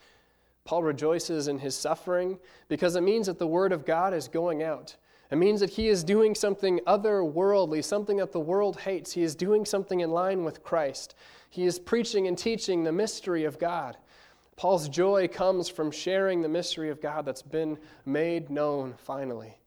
Paul 0.66 0.82
rejoices 0.82 1.48
in 1.48 1.58
his 1.58 1.74
suffering 1.74 2.38
because 2.68 2.96
it 2.96 3.02
means 3.02 3.26
that 3.28 3.38
the 3.38 3.46
word 3.46 3.72
of 3.72 3.86
God 3.86 4.12
is 4.12 4.28
going 4.28 4.62
out. 4.62 4.96
It 5.30 5.36
means 5.36 5.60
that 5.60 5.70
he 5.70 5.88
is 5.88 6.04
doing 6.04 6.34
something 6.34 6.80
otherworldly, 6.86 7.82
something 7.82 8.18
that 8.18 8.32
the 8.32 8.40
world 8.40 8.78
hates. 8.80 9.12
He 9.12 9.22
is 9.22 9.34
doing 9.34 9.64
something 9.64 10.00
in 10.00 10.10
line 10.10 10.44
with 10.44 10.62
Christ. 10.62 11.14
He 11.50 11.64
is 11.64 11.78
preaching 11.78 12.26
and 12.26 12.36
teaching 12.36 12.84
the 12.84 12.92
mystery 12.92 13.44
of 13.44 13.58
God. 13.58 13.96
Paul's 14.56 14.88
joy 14.88 15.28
comes 15.28 15.68
from 15.68 15.90
sharing 15.90 16.42
the 16.42 16.48
mystery 16.48 16.90
of 16.90 17.00
God 17.00 17.24
that's 17.24 17.42
been 17.42 17.78
made 18.04 18.50
known 18.50 18.94
finally. 18.98 19.58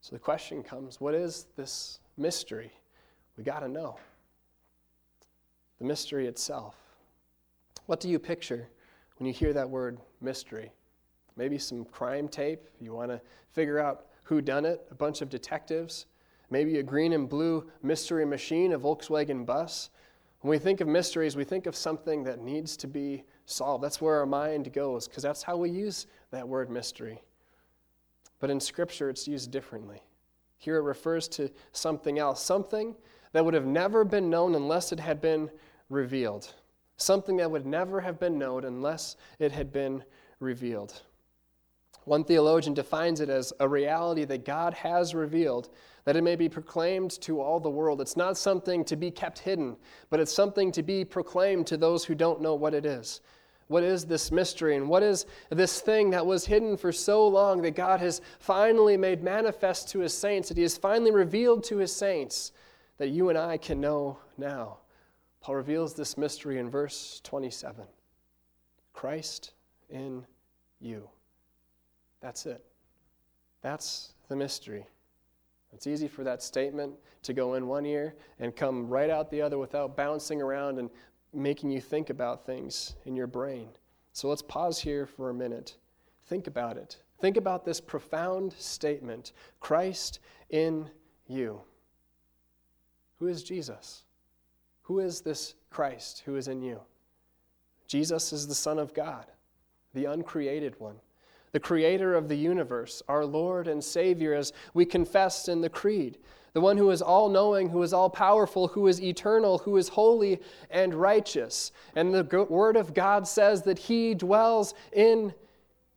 So 0.00 0.14
the 0.14 0.20
question 0.20 0.62
comes 0.62 1.00
what 1.00 1.14
is 1.14 1.46
this 1.56 1.98
mystery? 2.16 2.72
We 3.36 3.44
got 3.44 3.60
to 3.60 3.68
know. 3.68 3.98
The 5.78 5.84
mystery 5.84 6.26
itself. 6.26 6.76
What 7.86 8.00
do 8.00 8.08
you 8.08 8.18
picture 8.18 8.68
when 9.18 9.26
you 9.26 9.32
hear 9.32 9.52
that 9.52 9.68
word 9.68 9.98
mystery. 10.20 10.72
Maybe 11.36 11.58
some 11.58 11.84
crime 11.84 12.28
tape. 12.28 12.68
You 12.80 12.92
want 12.94 13.10
to 13.10 13.20
figure 13.50 13.78
out 13.78 14.06
who 14.24 14.40
done 14.40 14.64
it. 14.64 14.86
A 14.90 14.94
bunch 14.94 15.20
of 15.20 15.28
detectives. 15.28 16.06
Maybe 16.50 16.78
a 16.78 16.82
green 16.82 17.12
and 17.12 17.28
blue 17.28 17.70
mystery 17.82 18.24
machine, 18.24 18.72
a 18.72 18.78
Volkswagen 18.78 19.44
bus. 19.44 19.90
When 20.40 20.50
we 20.50 20.58
think 20.58 20.80
of 20.80 20.88
mysteries, 20.88 21.36
we 21.36 21.44
think 21.44 21.66
of 21.66 21.74
something 21.74 22.22
that 22.24 22.40
needs 22.40 22.76
to 22.76 22.86
be 22.86 23.24
solved. 23.46 23.82
That's 23.82 24.00
where 24.00 24.18
our 24.18 24.26
mind 24.26 24.72
goes, 24.72 25.08
because 25.08 25.22
that's 25.22 25.42
how 25.42 25.56
we 25.56 25.70
use 25.70 26.06
that 26.30 26.46
word 26.46 26.70
mystery. 26.70 27.22
But 28.40 28.50
in 28.50 28.60
Scripture, 28.60 29.08
it's 29.08 29.26
used 29.26 29.50
differently. 29.50 30.02
Here 30.58 30.76
it 30.76 30.82
refers 30.82 31.28
to 31.28 31.50
something 31.72 32.18
else, 32.18 32.42
something 32.42 32.94
that 33.32 33.44
would 33.44 33.54
have 33.54 33.66
never 33.66 34.04
been 34.04 34.28
known 34.28 34.54
unless 34.54 34.92
it 34.92 35.00
had 35.00 35.20
been 35.20 35.50
revealed, 35.88 36.52
something 36.96 37.36
that 37.38 37.50
would 37.50 37.66
never 37.66 38.00
have 38.00 38.18
been 38.18 38.38
known 38.38 38.64
unless 38.64 39.16
it 39.38 39.52
had 39.52 39.72
been 39.72 40.04
revealed. 40.40 41.02
One 42.04 42.24
theologian 42.24 42.74
defines 42.74 43.20
it 43.20 43.30
as 43.30 43.52
a 43.60 43.68
reality 43.68 44.24
that 44.26 44.44
God 44.44 44.74
has 44.74 45.14
revealed, 45.14 45.70
that 46.04 46.16
it 46.16 46.22
may 46.22 46.36
be 46.36 46.50
proclaimed 46.50 47.12
to 47.22 47.40
all 47.40 47.58
the 47.58 47.70
world. 47.70 48.00
It's 48.00 48.16
not 48.16 48.36
something 48.36 48.84
to 48.84 48.96
be 48.96 49.10
kept 49.10 49.38
hidden, 49.38 49.76
but 50.10 50.20
it's 50.20 50.34
something 50.34 50.70
to 50.72 50.82
be 50.82 51.04
proclaimed 51.04 51.66
to 51.68 51.78
those 51.78 52.04
who 52.04 52.14
don't 52.14 52.42
know 52.42 52.54
what 52.54 52.74
it 52.74 52.84
is. 52.84 53.22
What 53.68 53.82
is 53.82 54.04
this 54.04 54.30
mystery, 54.30 54.76
and 54.76 54.90
what 54.90 55.02
is 55.02 55.24
this 55.48 55.80
thing 55.80 56.10
that 56.10 56.26
was 56.26 56.44
hidden 56.44 56.76
for 56.76 56.92
so 56.92 57.26
long 57.26 57.62
that 57.62 57.74
God 57.74 58.00
has 58.00 58.20
finally 58.38 58.98
made 58.98 59.22
manifest 59.22 59.88
to 59.88 60.00
his 60.00 60.12
saints, 60.12 60.48
that 60.48 60.58
he 60.58 60.62
has 60.62 60.76
finally 60.76 61.10
revealed 61.10 61.64
to 61.64 61.78
his 61.78 61.90
saints, 61.90 62.52
that 62.98 63.08
you 63.08 63.30
and 63.30 63.38
I 63.38 63.56
can 63.56 63.80
know 63.80 64.18
now? 64.36 64.80
Paul 65.44 65.56
reveals 65.56 65.92
this 65.92 66.16
mystery 66.16 66.58
in 66.58 66.70
verse 66.70 67.20
27 67.22 67.84
Christ 68.94 69.52
in 69.90 70.24
you. 70.80 71.06
That's 72.22 72.46
it. 72.46 72.64
That's 73.60 74.14
the 74.28 74.36
mystery. 74.36 74.86
It's 75.74 75.86
easy 75.86 76.08
for 76.08 76.24
that 76.24 76.42
statement 76.42 76.94
to 77.24 77.34
go 77.34 77.54
in 77.54 77.66
one 77.66 77.84
ear 77.84 78.14
and 78.40 78.56
come 78.56 78.88
right 78.88 79.10
out 79.10 79.30
the 79.30 79.42
other 79.42 79.58
without 79.58 79.98
bouncing 79.98 80.40
around 80.40 80.78
and 80.78 80.88
making 81.34 81.70
you 81.70 81.80
think 81.82 82.08
about 82.08 82.46
things 82.46 82.94
in 83.04 83.14
your 83.14 83.26
brain. 83.26 83.68
So 84.14 84.28
let's 84.30 84.40
pause 84.40 84.78
here 84.78 85.04
for 85.04 85.28
a 85.28 85.34
minute. 85.34 85.76
Think 86.24 86.46
about 86.46 86.78
it. 86.78 86.96
Think 87.20 87.36
about 87.36 87.66
this 87.66 87.82
profound 87.82 88.54
statement 88.56 89.32
Christ 89.60 90.20
in 90.48 90.88
you. 91.26 91.60
Who 93.18 93.26
is 93.26 93.42
Jesus? 93.42 94.04
Who 94.84 95.00
is 95.00 95.20
this 95.20 95.54
Christ 95.70 96.22
who 96.24 96.36
is 96.36 96.48
in 96.48 96.62
you? 96.62 96.80
Jesus 97.86 98.32
is 98.32 98.46
the 98.46 98.54
Son 98.54 98.78
of 98.78 98.94
God, 98.94 99.26
the 99.92 100.06
uncreated 100.06 100.78
one 100.78 100.96
the 101.54 101.60
creator 101.60 102.16
of 102.16 102.28
the 102.28 102.36
universe, 102.36 103.00
our 103.08 103.24
Lord 103.24 103.68
and 103.68 103.82
Savior, 103.82 104.34
as 104.34 104.52
we 104.74 104.84
confess 104.84 105.46
in 105.48 105.60
the 105.60 105.68
Creed, 105.68 106.18
the 106.52 106.60
one 106.60 106.76
who 106.76 106.90
is 106.90 107.00
all 107.00 107.28
knowing, 107.28 107.68
who 107.68 107.80
is 107.84 107.92
all 107.92 108.10
powerful, 108.10 108.66
who 108.66 108.88
is 108.88 109.00
eternal, 109.00 109.58
who 109.58 109.76
is 109.76 109.88
holy 109.88 110.40
and 110.68 110.92
righteous. 110.92 111.70
And 111.94 112.12
the 112.12 112.44
Word 112.50 112.76
of 112.76 112.92
God 112.92 113.28
says 113.28 113.62
that 113.62 113.78
He 113.78 114.14
dwells 114.14 114.74
in 114.92 115.32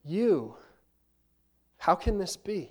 you. 0.05 0.53
How 1.79 1.95
can 1.95 2.19
this 2.19 2.37
be? 2.37 2.69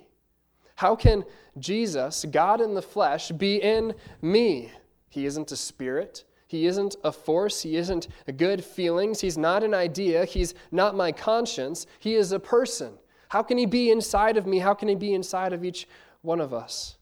How 0.75 0.95
can 0.95 1.25
Jesus, 1.59 2.23
God 2.31 2.61
in 2.61 2.73
the 2.73 2.81
flesh, 2.81 3.31
be 3.31 3.57
in 3.57 3.95
me? 4.21 4.71
He 5.17 5.25
isn't 5.25 5.51
a 5.51 5.55
spirit. 5.55 6.25
He 6.45 6.67
isn't 6.67 6.95
a 7.03 7.11
force. 7.11 7.63
He 7.63 7.75
isn't 7.75 8.07
good 8.37 8.63
feelings. 8.63 9.19
He's 9.19 9.35
not 9.35 9.63
an 9.63 9.73
idea. 9.73 10.25
He's 10.25 10.53
not 10.71 10.93
my 10.93 11.11
conscience. 11.11 11.87
He 11.97 12.13
is 12.13 12.31
a 12.31 12.39
person. 12.39 12.93
How 13.29 13.41
can 13.41 13.57
he 13.57 13.65
be 13.65 13.89
inside 13.89 14.37
of 14.37 14.45
me? 14.45 14.59
How 14.59 14.75
can 14.75 14.89
he 14.89 14.93
be 14.93 15.15
inside 15.15 15.53
of 15.53 15.65
each 15.65 15.87
one 16.21 16.39
of 16.39 16.53
us? 16.53 16.97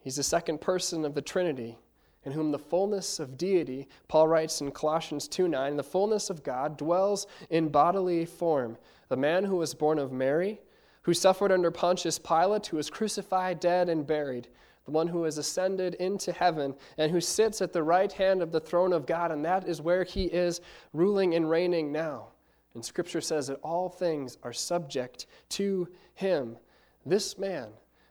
He's 0.00 0.16
the 0.16 0.22
second 0.22 0.60
person 0.60 1.06
of 1.06 1.14
the 1.14 1.22
Trinity, 1.22 1.78
in 2.24 2.32
whom 2.32 2.52
the 2.52 2.58
fullness 2.58 3.18
of 3.18 3.38
deity, 3.38 3.88
Paul 4.06 4.28
writes 4.28 4.60
in 4.60 4.70
Colossians 4.72 5.26
2 5.28 5.48
9, 5.48 5.78
the 5.78 5.82
fullness 5.82 6.28
of 6.28 6.44
God 6.44 6.76
dwells 6.76 7.26
in 7.48 7.70
bodily 7.70 8.26
form. 8.26 8.76
The 9.08 9.16
man 9.16 9.44
who 9.44 9.56
was 9.56 9.72
born 9.72 9.98
of 9.98 10.12
Mary, 10.12 10.60
who 11.04 11.14
suffered 11.14 11.52
under 11.52 11.70
Pontius 11.70 12.18
Pilate, 12.18 12.66
who 12.66 12.76
was 12.76 12.90
crucified, 12.90 13.60
dead, 13.60 13.88
and 13.88 14.06
buried 14.06 14.48
the 14.86 14.92
one 14.92 15.08
who 15.08 15.24
has 15.24 15.36
ascended 15.36 15.94
into 15.94 16.32
heaven 16.32 16.74
and 16.96 17.10
who 17.10 17.20
sits 17.20 17.60
at 17.60 17.72
the 17.72 17.82
right 17.82 18.10
hand 18.10 18.40
of 18.40 18.52
the 18.52 18.60
throne 18.60 18.92
of 18.92 19.04
God, 19.06 19.32
and 19.32 19.44
that 19.44 19.68
is 19.68 19.82
where 19.82 20.04
he 20.04 20.24
is 20.24 20.60
ruling 20.92 21.34
and 21.34 21.50
reigning 21.50 21.92
now. 21.92 22.28
And 22.74 22.84
Scripture 22.84 23.20
says 23.20 23.48
that 23.48 23.58
all 23.62 23.88
things 23.88 24.38
are 24.42 24.52
subject 24.52 25.26
to 25.50 25.88
him. 26.14 26.56
This 27.04 27.36
man, 27.36 27.68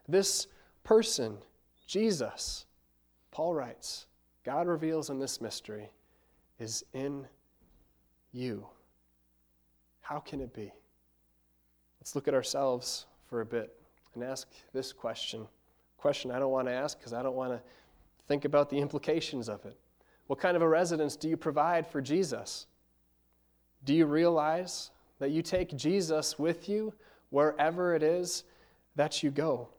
this 0.08 0.48
person, 0.84 1.38
Jesus, 1.88 2.66
Paul 3.32 3.54
writes, 3.54 4.08
God 4.44 4.68
reveals 4.68 5.10
in 5.10 5.18
this 5.18 5.40
mystery, 5.40 5.90
is 6.60 6.84
in 6.94 7.26
you. 8.32 8.68
How 10.02 10.20
can 10.20 10.42
it 10.42 10.54
be? 10.54 10.72
Let's 12.00 12.16
look 12.16 12.28
at 12.28 12.34
ourselves 12.34 13.06
for 13.28 13.42
a 13.42 13.46
bit 13.46 13.76
and 14.14 14.24
ask 14.24 14.48
this 14.74 14.94
question 14.94 15.48
question 16.06 16.30
I 16.30 16.38
don't 16.38 16.52
want 16.52 16.68
to 16.68 16.72
ask 16.72 17.00
because 17.00 17.14
I 17.14 17.24
don't 17.24 17.34
want 17.34 17.52
to 17.52 17.60
think 18.28 18.46
about 18.46 18.70
the 18.70 18.78
implications 18.78 19.50
of 19.50 19.66
it. 19.66 19.76
What 20.28 20.38
kind 20.38 20.56
of 20.56 20.62
a 20.62 20.70
residence 20.70 21.16
do 21.16 21.28
you 21.28 21.36
provide 21.36 21.88
for 21.88 22.00
Jesus? 22.00 22.68
Do 23.86 23.92
you 23.96 24.06
realize 24.06 24.92
that 25.18 25.32
you 25.32 25.42
take 25.42 25.76
Jesus 25.76 26.38
with 26.38 26.70
you 26.70 26.94
wherever 27.32 27.96
it 27.96 28.04
is 28.04 28.44
that 28.96 29.24
you 29.24 29.32
go? 29.32 29.70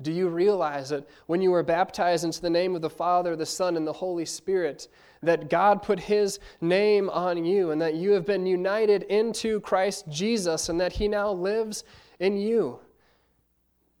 Do 0.00 0.12
you 0.12 0.28
realize 0.28 0.90
that 0.90 1.08
when 1.26 1.42
you 1.42 1.50
were 1.50 1.64
baptized 1.64 2.24
into 2.24 2.40
the 2.40 2.48
name 2.48 2.76
of 2.76 2.82
the 2.82 2.88
Father, 2.88 3.34
the 3.34 3.44
Son, 3.44 3.76
and 3.76 3.84
the 3.84 3.92
Holy 3.92 4.24
Spirit, 4.24 4.86
that 5.24 5.50
God 5.50 5.82
put 5.82 5.98
His 5.98 6.38
name 6.60 7.10
on 7.10 7.44
you 7.44 7.72
and 7.72 7.82
that 7.82 7.94
you 7.94 8.12
have 8.12 8.26
been 8.26 8.46
united 8.46 9.02
into 9.04 9.58
Christ 9.58 10.04
Jesus 10.08 10.68
and 10.68 10.80
that 10.80 10.92
He 10.92 11.08
now 11.08 11.32
lives 11.32 11.82
in 12.20 12.36
you? 12.36 12.78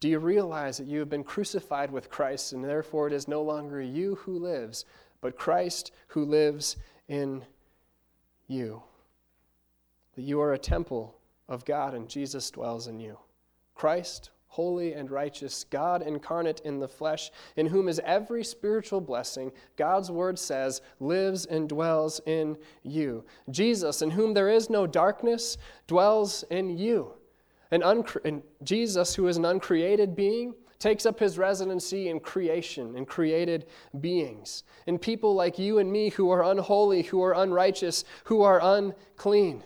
Do 0.02 0.08
you 0.08 0.18
realize 0.18 0.78
that 0.78 0.88
you 0.88 0.98
have 0.98 1.08
been 1.08 1.22
crucified 1.22 1.92
with 1.92 2.10
Christ, 2.10 2.52
and 2.52 2.64
therefore 2.64 3.06
it 3.06 3.12
is 3.12 3.28
no 3.28 3.40
longer 3.40 3.80
you 3.80 4.16
who 4.16 4.36
lives, 4.36 4.84
but 5.20 5.38
Christ 5.38 5.92
who 6.08 6.24
lives 6.24 6.74
in 7.06 7.44
you? 8.48 8.82
That 10.16 10.22
you 10.22 10.40
are 10.40 10.54
a 10.54 10.58
temple 10.58 11.14
of 11.48 11.64
God, 11.64 11.94
and 11.94 12.08
Jesus 12.08 12.50
dwells 12.50 12.88
in 12.88 12.98
you. 12.98 13.16
Christ, 13.76 14.30
holy 14.48 14.92
and 14.92 15.08
righteous, 15.08 15.62
God 15.70 16.02
incarnate 16.02 16.62
in 16.64 16.80
the 16.80 16.88
flesh, 16.88 17.30
in 17.54 17.66
whom 17.66 17.88
is 17.88 18.00
every 18.04 18.42
spiritual 18.42 19.00
blessing, 19.00 19.52
God's 19.76 20.10
word 20.10 20.36
says, 20.36 20.80
lives 20.98 21.46
and 21.46 21.68
dwells 21.68 22.20
in 22.26 22.58
you. 22.82 23.24
Jesus, 23.52 24.02
in 24.02 24.10
whom 24.10 24.34
there 24.34 24.48
is 24.48 24.68
no 24.68 24.84
darkness, 24.84 25.58
dwells 25.86 26.42
in 26.50 26.76
you. 26.76 27.14
And, 27.72 27.82
uncre- 27.82 28.24
and 28.24 28.42
Jesus, 28.62 29.14
who 29.14 29.26
is 29.26 29.38
an 29.38 29.44
uncreated 29.46 30.14
being, 30.14 30.54
takes 30.78 31.06
up 31.06 31.18
his 31.18 31.38
residency 31.38 32.08
in 32.08 32.20
creation, 32.20 32.96
and 32.96 33.06
created 33.06 33.66
beings, 34.00 34.64
in 34.86 34.98
people 34.98 35.34
like 35.34 35.58
you 35.58 35.78
and 35.78 35.90
me 35.90 36.10
who 36.10 36.28
are 36.30 36.42
unholy, 36.44 37.02
who 37.02 37.22
are 37.22 37.34
unrighteous, 37.34 38.04
who 38.24 38.42
are 38.42 38.60
unclean. 38.62 39.62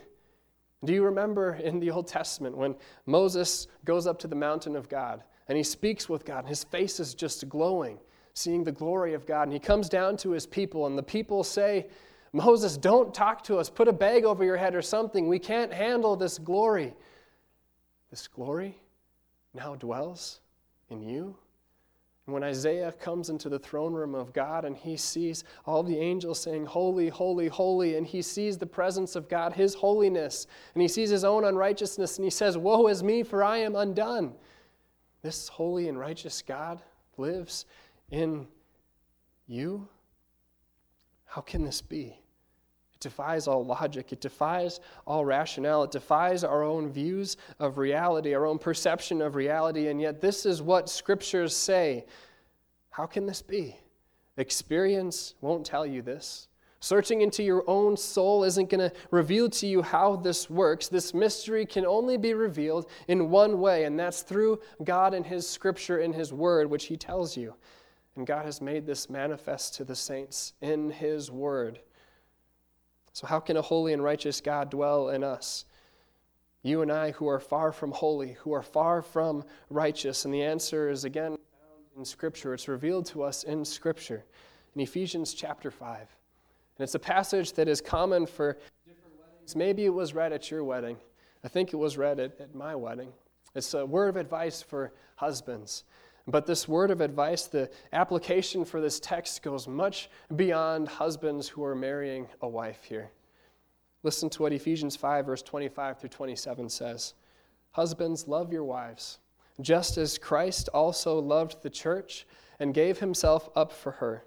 Do 0.85 0.93
you 0.93 1.03
remember 1.03 1.55
in 1.55 1.81
the 1.81 1.91
Old 1.91 2.07
Testament 2.07 2.57
when 2.57 2.77
Moses 3.07 3.67
goes 3.85 4.07
up 4.07 4.19
to 4.21 4.29
the 4.29 4.37
mountain 4.37 4.77
of 4.77 4.89
God 4.91 5.25
and 5.49 5.57
he 5.57 5.65
speaks 5.65 6.07
with 6.09 6.25
God 6.25 6.41
and 6.41 6.49
his 6.49 6.65
face 6.65 7.01
is 7.01 7.15
just 7.15 7.49
glowing, 7.49 7.99
seeing 8.35 8.63
the 8.63 8.71
glory 8.71 9.15
of 9.15 9.27
God? 9.27 9.45
And 9.45 9.53
he 9.55 9.59
comes 9.59 9.89
down 9.89 10.19
to 10.19 10.31
his 10.31 10.47
people, 10.47 10.87
and 10.87 10.99
the 10.99 11.03
people 11.03 11.43
say, 11.43 11.89
Moses, 12.35 12.77
don't 12.77 13.15
talk 13.15 13.43
to 13.45 13.57
us. 13.57 13.71
Put 13.71 13.89
a 13.89 13.93
bag 13.93 14.25
over 14.25 14.45
your 14.45 14.59
head 14.59 14.75
or 14.75 14.83
something. 14.83 15.27
We 15.27 15.39
can't 15.39 15.73
handle 15.73 16.15
this 16.15 16.37
glory 16.37 16.95
this 18.17 18.29
glory 18.29 18.75
now 19.53 19.75
dwells 19.75 20.41
in 20.89 21.03
you. 21.03 21.37
And 22.25 22.33
when 22.33 22.43
Isaiah 22.43 22.91
comes 22.93 23.29
into 23.29 23.51
the 23.51 23.59
throne 23.59 23.93
room 23.93 24.15
of 24.15 24.33
God 24.33 24.65
and 24.65 24.75
he 24.75 24.97
sees 24.97 25.45
all 25.67 25.83
the 25.83 25.99
angels 25.99 26.41
saying, 26.41 26.65
Holy, 26.65 27.11
holy, 27.11 27.49
holy, 27.49 27.97
and 27.97 28.07
he 28.07 28.23
sees 28.23 28.57
the 28.57 28.65
presence 28.65 29.17
of 29.17 29.29
God, 29.29 29.53
his 29.53 29.75
holiness, 29.75 30.47
and 30.73 30.81
he 30.81 30.89
sees 30.89 31.11
his 31.11 31.25
own 31.25 31.45
unrighteousness, 31.45 32.17
and 32.17 32.25
he 32.25 32.31
says, 32.31 32.57
Woe 32.57 32.87
is 32.87 33.03
me, 33.03 33.23
for 33.23 33.45
I 33.45 33.59
am 33.59 33.77
undone. 33.77 34.33
This 35.21 35.49
holy 35.49 35.87
and 35.87 35.99
righteous 35.99 36.41
God 36.41 36.81
lives 37.19 37.67
in 38.11 38.49
you. 39.47 39.87
How 41.27 41.43
can 41.43 41.65
this 41.65 41.83
be? 41.83 42.19
Defies 43.07 43.47
all 43.47 43.65
logic. 43.65 44.13
It 44.13 44.21
defies 44.21 44.81
all 45.07 45.25
rationale. 45.25 45.85
It 45.85 45.93
defies 45.93 46.43
our 46.43 46.65
own 46.65 46.89
views 46.91 47.37
of 47.61 47.79
reality, 47.79 48.35
our 48.35 48.45
own 48.45 48.59
perception 48.59 49.23
of 49.23 49.37
reality. 49.37 49.87
And 49.87 50.01
yet, 50.01 50.21
this 50.21 50.45
is 50.45 50.61
what 50.61 50.89
scriptures 50.89 51.55
say. 51.55 52.05
How 52.91 53.07
can 53.07 53.25
this 53.25 53.43
be? 53.43 53.77
Experience 54.39 55.35
won't 55.41 55.65
tell 55.65 55.87
you 55.87 56.03
this. 56.03 56.49
Searching 56.81 57.21
into 57.21 57.45
your 57.45 57.63
own 57.69 57.97
soul 57.97 58.43
isn't 58.43 58.71
going 58.71 58.91
to 58.91 58.97
reveal 59.13 59.49
to 59.51 59.69
you 59.69 59.83
how 59.83 60.17
this 60.17 60.51
works. 60.51 60.89
This 60.89 61.15
mystery 61.15 61.65
can 61.65 61.87
only 61.87 62.17
be 62.17 62.35
revealed 62.35 62.91
in 63.07 63.31
one 63.31 63.61
way, 63.61 63.85
and 63.85 63.97
that's 63.97 64.23
through 64.23 64.59
God 64.83 65.15
and 65.15 65.25
His 65.25 65.49
scripture 65.49 65.99
in 65.99 66.13
His 66.13 66.33
word, 66.33 66.69
which 66.69 66.87
He 66.87 66.97
tells 66.97 67.37
you. 67.37 67.55
And 68.17 68.27
God 68.27 68.47
has 68.47 68.61
made 68.61 68.85
this 68.85 69.09
manifest 69.09 69.77
to 69.77 69.85
the 69.85 69.95
saints 69.95 70.55
in 70.61 70.91
His 70.91 71.31
word. 71.31 71.79
So, 73.17 73.27
how 73.27 73.41
can 73.41 73.57
a 73.57 73.63
holy 73.63 73.95
and 73.95 74.05
righteous 74.05 74.43
God 74.43 74.69
dwell 74.69 75.09
in 75.09 75.25
us? 75.25 75.65
You 76.63 76.83
and 76.83 76.93
I, 76.93 77.13
who 77.13 77.27
are 77.29 77.41
far 77.41 77.73
from 77.73 77.91
holy, 77.91 78.33
who 78.33 78.53
are 78.53 78.63
far 78.63 79.01
from 79.01 79.43
righteous. 79.71 80.27
And 80.27 80.35
the 80.35 80.43
answer 80.43 80.91
is 80.91 81.05
again 81.05 81.31
found 81.31 81.83
in 81.97 82.05
Scripture. 82.05 82.53
It's 82.53 82.69
revealed 82.69 83.07
to 83.07 83.23
us 83.23 83.43
in 83.45 83.65
Scripture, 83.65 84.23
in 84.75 84.83
Ephesians 84.83 85.33
chapter 85.33 85.71
5. 85.71 85.99
And 85.99 86.85
it's 86.85 86.95
a 86.95 86.99
passage 86.99 87.55
that 87.55 87.69
is 87.69 87.81
common 87.81 88.27
for 88.27 88.59
different 88.87 89.15
weddings. 89.19 89.57
Maybe 89.57 89.87
it 89.87 89.95
was 89.95 90.13
read 90.13 90.35
at 90.35 90.51
your 90.51 90.63
wedding. 90.63 90.99
I 91.43 91.49
think 91.49 91.73
it 91.73 91.77
was 91.77 91.97
read 91.97 92.21
at, 92.21 92.39
at 92.39 92.55
my 92.55 92.75
wedding. 92.75 93.15
It's 93.55 93.73
a 93.73 93.87
word 93.87 94.11
of 94.11 94.19
advice 94.19 94.61
for 94.61 94.93
husbands. 95.15 95.85
But 96.29 96.47
this 96.47 96.67
word 96.67 96.91
of 96.91 97.01
advice, 97.01 97.47
the 97.47 97.71
application 97.93 98.65
for 98.65 98.81
this 98.81 98.99
text 98.99 99.43
goes 99.43 99.69
much 99.69 100.11
beyond 100.35 100.89
husbands 100.89 101.49
who 101.49 101.63
are 101.63 101.77
marrying 101.77 102.27
a 102.43 102.49
wife 102.49 102.83
here. 102.85 103.11
Listen 104.03 104.29
to 104.31 104.43
what 104.43 104.53
Ephesians 104.53 104.97
5, 104.97 105.27
verse 105.27 105.43
25 105.43 106.01
through 106.01 106.09
27 106.09 106.69
says 106.69 107.15
Husbands, 107.73 108.27
love 108.27 108.53
your 108.53 108.65
wives, 108.65 109.19
just 109.61 109.99
as 109.99 110.19
Christ 110.19 110.69
also 110.75 111.21
loved 111.21 111.63
the 111.63 111.71
church 111.71 112.27
and 112.59 112.75
gave 112.75 112.99
himself 112.99 113.49
up 113.55 113.71
for 113.71 113.93
her, 113.93 114.25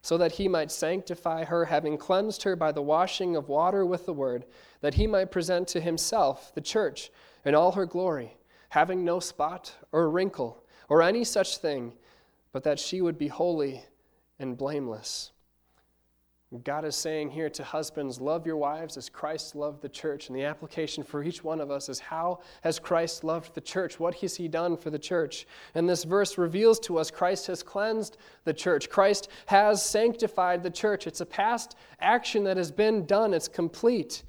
so 0.00 0.16
that 0.16 0.32
he 0.32 0.48
might 0.48 0.70
sanctify 0.70 1.44
her, 1.44 1.66
having 1.66 1.98
cleansed 1.98 2.44
her 2.44 2.56
by 2.56 2.72
the 2.72 2.82
washing 2.82 3.36
of 3.36 3.48
water 3.48 3.84
with 3.84 4.06
the 4.06 4.12
word, 4.12 4.46
that 4.80 4.94
he 4.94 5.06
might 5.06 5.30
present 5.30 5.68
to 5.68 5.80
himself 5.80 6.54
the 6.54 6.60
church 6.60 7.10
in 7.44 7.54
all 7.54 7.72
her 7.72 7.86
glory, 7.86 8.36
having 8.70 9.04
no 9.04 9.20
spot 9.20 9.74
or 9.92 10.08
wrinkle 10.08 10.61
or 10.92 11.00
any 11.00 11.24
such 11.24 11.56
thing, 11.56 11.90
but 12.52 12.64
that 12.64 12.78
she 12.78 13.00
would 13.00 13.16
be 13.16 13.28
holy 13.28 13.82
and 14.38 14.58
blameless. 14.58 15.32
God 16.64 16.84
is 16.84 16.94
saying 16.94 17.30
here 17.30 17.48
to 17.48 17.64
husbands, 17.64 18.20
love 18.20 18.46
your 18.46 18.58
wives 18.58 18.98
as 18.98 19.08
Christ 19.08 19.56
loved 19.56 19.80
the 19.80 19.88
church. 19.88 20.28
And 20.28 20.36
the 20.36 20.44
application 20.44 21.02
for 21.02 21.22
each 21.24 21.42
one 21.42 21.62
of 21.62 21.70
us 21.70 21.88
is 21.88 21.98
how 21.98 22.40
has 22.60 22.78
Christ 22.78 23.24
loved 23.24 23.54
the 23.54 23.60
church? 23.62 23.98
What 23.98 24.16
has 24.16 24.36
he 24.36 24.48
done 24.48 24.76
for 24.76 24.90
the 24.90 24.98
church? 24.98 25.46
And 25.74 25.88
this 25.88 26.04
verse 26.04 26.36
reveals 26.36 26.78
to 26.80 26.98
us 26.98 27.10
Christ 27.10 27.46
has 27.46 27.62
cleansed 27.62 28.18
the 28.44 28.52
church. 28.52 28.90
Christ 28.90 29.30
has 29.46 29.82
sanctified 29.82 30.62
the 30.62 30.68
church. 30.68 31.06
It's 31.06 31.22
a 31.22 31.26
past 31.26 31.74
action 32.00 32.44
that 32.44 32.58
has 32.58 32.70
been 32.70 33.06
done, 33.06 33.32
it's 33.32 33.48
complete. 33.48 34.24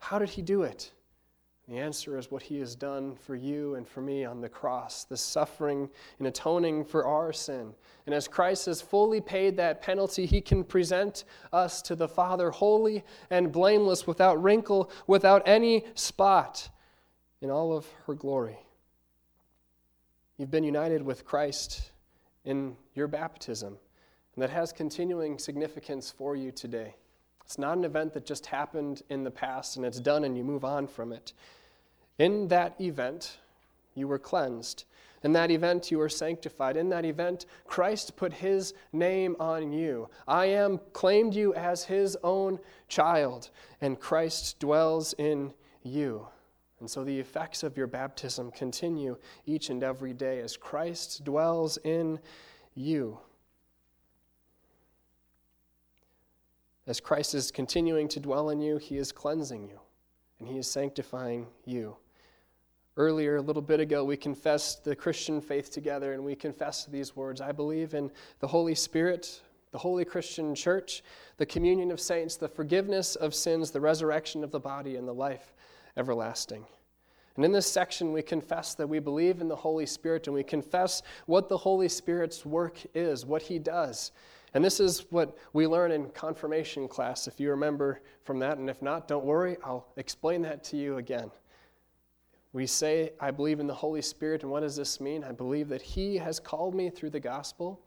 How 0.00 0.18
did 0.18 0.28
he 0.28 0.42
do 0.42 0.64
it? 0.64 0.92
The 1.68 1.78
answer 1.78 2.18
is 2.18 2.30
what 2.30 2.42
he 2.42 2.58
has 2.60 2.74
done 2.74 3.14
for 3.14 3.36
you 3.36 3.74
and 3.74 3.86
for 3.86 4.00
me 4.00 4.24
on 4.24 4.40
the 4.40 4.48
cross, 4.48 5.04
the 5.04 5.18
suffering 5.18 5.90
and 6.18 6.26
atoning 6.26 6.82
for 6.86 7.04
our 7.04 7.30
sin. 7.30 7.74
And 8.06 8.14
as 8.14 8.26
Christ 8.26 8.64
has 8.66 8.80
fully 8.80 9.20
paid 9.20 9.58
that 9.58 9.82
penalty, 9.82 10.24
he 10.24 10.40
can 10.40 10.64
present 10.64 11.24
us 11.52 11.82
to 11.82 11.94
the 11.94 12.08
Father 12.08 12.50
holy 12.50 13.04
and 13.28 13.52
blameless, 13.52 14.06
without 14.06 14.42
wrinkle, 14.42 14.90
without 15.06 15.46
any 15.46 15.84
spot, 15.94 16.70
in 17.42 17.50
all 17.50 17.76
of 17.76 17.86
her 18.06 18.14
glory. 18.14 18.58
You've 20.38 20.50
been 20.50 20.64
united 20.64 21.02
with 21.02 21.26
Christ 21.26 21.90
in 22.46 22.76
your 22.94 23.08
baptism, 23.08 23.76
and 24.34 24.42
that 24.42 24.50
has 24.50 24.72
continuing 24.72 25.38
significance 25.38 26.10
for 26.10 26.34
you 26.34 26.50
today. 26.50 26.94
It's 27.48 27.56
not 27.56 27.78
an 27.78 27.84
event 27.86 28.12
that 28.12 28.26
just 28.26 28.44
happened 28.44 29.00
in 29.08 29.24
the 29.24 29.30
past 29.30 29.78
and 29.78 29.86
it's 29.86 30.00
done 30.00 30.24
and 30.24 30.36
you 30.36 30.44
move 30.44 30.66
on 30.66 30.86
from 30.86 31.12
it. 31.12 31.32
In 32.18 32.48
that 32.48 32.78
event, 32.78 33.38
you 33.94 34.06
were 34.06 34.18
cleansed. 34.18 34.84
In 35.24 35.32
that 35.32 35.50
event, 35.50 35.90
you 35.90 35.96
were 35.96 36.10
sanctified. 36.10 36.76
In 36.76 36.90
that 36.90 37.06
event, 37.06 37.46
Christ 37.66 38.16
put 38.16 38.34
his 38.34 38.74
name 38.92 39.34
on 39.40 39.72
you. 39.72 40.10
I 40.26 40.44
am 40.44 40.78
claimed 40.92 41.34
you 41.34 41.54
as 41.54 41.84
his 41.84 42.18
own 42.22 42.58
child, 42.86 43.48
and 43.80 43.98
Christ 43.98 44.60
dwells 44.60 45.14
in 45.14 45.54
you. 45.82 46.28
And 46.80 46.90
so 46.90 47.02
the 47.02 47.18
effects 47.18 47.62
of 47.62 47.78
your 47.78 47.86
baptism 47.86 48.50
continue 48.50 49.16
each 49.46 49.70
and 49.70 49.82
every 49.82 50.12
day 50.12 50.40
as 50.40 50.58
Christ 50.58 51.24
dwells 51.24 51.78
in 51.78 52.20
you. 52.74 53.20
As 56.88 57.00
Christ 57.00 57.34
is 57.34 57.50
continuing 57.50 58.08
to 58.08 58.18
dwell 58.18 58.48
in 58.48 58.62
you, 58.62 58.78
he 58.78 58.96
is 58.96 59.12
cleansing 59.12 59.68
you 59.68 59.78
and 60.40 60.48
he 60.48 60.56
is 60.56 60.70
sanctifying 60.70 61.46
you. 61.66 61.94
Earlier, 62.96 63.36
a 63.36 63.42
little 63.42 63.60
bit 63.60 63.78
ago, 63.78 64.04
we 64.04 64.16
confessed 64.16 64.84
the 64.84 64.96
Christian 64.96 65.42
faith 65.42 65.70
together 65.70 66.14
and 66.14 66.24
we 66.24 66.34
confessed 66.34 66.90
these 66.90 67.14
words 67.14 67.42
I 67.42 67.52
believe 67.52 67.92
in 67.92 68.10
the 68.40 68.46
Holy 68.46 68.74
Spirit, 68.74 69.42
the 69.70 69.76
Holy 69.76 70.06
Christian 70.06 70.54
Church, 70.54 71.02
the 71.36 71.44
communion 71.44 71.90
of 71.90 72.00
saints, 72.00 72.36
the 72.36 72.48
forgiveness 72.48 73.16
of 73.16 73.34
sins, 73.34 73.70
the 73.70 73.82
resurrection 73.82 74.42
of 74.42 74.50
the 74.50 74.58
body, 74.58 74.96
and 74.96 75.06
the 75.06 75.12
life 75.12 75.52
everlasting. 75.98 76.64
And 77.36 77.44
in 77.44 77.52
this 77.52 77.70
section, 77.70 78.14
we 78.14 78.22
confess 78.22 78.74
that 78.76 78.88
we 78.88 78.98
believe 78.98 79.42
in 79.42 79.48
the 79.48 79.56
Holy 79.56 79.84
Spirit 79.84 80.26
and 80.26 80.34
we 80.34 80.42
confess 80.42 81.02
what 81.26 81.50
the 81.50 81.58
Holy 81.58 81.90
Spirit's 81.90 82.46
work 82.46 82.78
is, 82.94 83.26
what 83.26 83.42
He 83.42 83.58
does. 83.58 84.10
And 84.54 84.64
this 84.64 84.80
is 84.80 85.06
what 85.10 85.36
we 85.52 85.66
learn 85.66 85.92
in 85.92 86.08
confirmation 86.10 86.88
class, 86.88 87.26
if 87.28 87.38
you 87.38 87.50
remember 87.50 88.00
from 88.22 88.38
that. 88.38 88.58
And 88.58 88.70
if 88.70 88.80
not, 88.82 89.08
don't 89.08 89.24
worry, 89.24 89.56
I'll 89.64 89.86
explain 89.96 90.42
that 90.42 90.64
to 90.64 90.76
you 90.76 90.96
again. 90.96 91.30
We 92.52 92.66
say, 92.66 93.12
I 93.20 93.30
believe 93.30 93.60
in 93.60 93.66
the 93.66 93.74
Holy 93.74 94.00
Spirit, 94.00 94.42
and 94.42 94.50
what 94.50 94.60
does 94.60 94.76
this 94.76 95.00
mean? 95.00 95.22
I 95.22 95.32
believe 95.32 95.68
that 95.68 95.82
He 95.82 96.16
has 96.16 96.40
called 96.40 96.74
me 96.74 96.88
through 96.88 97.10
the 97.10 97.20
gospel. 97.20 97.80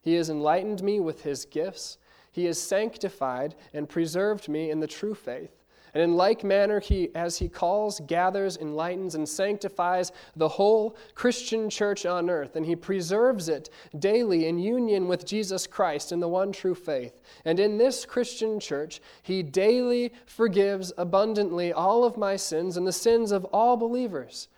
He 0.00 0.14
has 0.14 0.30
enlightened 0.30 0.82
me 0.82 1.00
with 1.00 1.22
His 1.22 1.44
gifts. 1.44 1.98
He 2.32 2.46
has 2.46 2.60
sanctified 2.60 3.54
and 3.74 3.88
preserved 3.88 4.48
me 4.48 4.70
in 4.70 4.80
the 4.80 4.86
true 4.86 5.14
faith. 5.14 5.55
And 5.96 6.02
in 6.02 6.14
like 6.14 6.44
manner, 6.44 6.78
he, 6.78 7.08
as 7.14 7.38
he 7.38 7.48
calls, 7.48 8.02
gathers, 8.06 8.58
enlightens, 8.58 9.14
and 9.14 9.26
sanctifies 9.26 10.12
the 10.36 10.46
whole 10.46 10.94
Christian 11.14 11.70
church 11.70 12.04
on 12.04 12.28
earth, 12.28 12.54
and 12.54 12.66
he 12.66 12.76
preserves 12.76 13.48
it 13.48 13.70
daily 13.98 14.44
in 14.44 14.58
union 14.58 15.08
with 15.08 15.24
Jesus 15.24 15.66
Christ 15.66 16.12
in 16.12 16.20
the 16.20 16.28
one 16.28 16.52
true 16.52 16.74
faith. 16.74 17.22
And 17.46 17.58
in 17.58 17.78
this 17.78 18.04
Christian 18.04 18.60
church, 18.60 19.00
he 19.22 19.42
daily 19.42 20.12
forgives 20.26 20.92
abundantly 20.98 21.72
all 21.72 22.04
of 22.04 22.18
my 22.18 22.36
sins 22.36 22.76
and 22.76 22.86
the 22.86 22.92
sins 22.92 23.32
of 23.32 23.46
all 23.46 23.78
believers, 23.78 24.48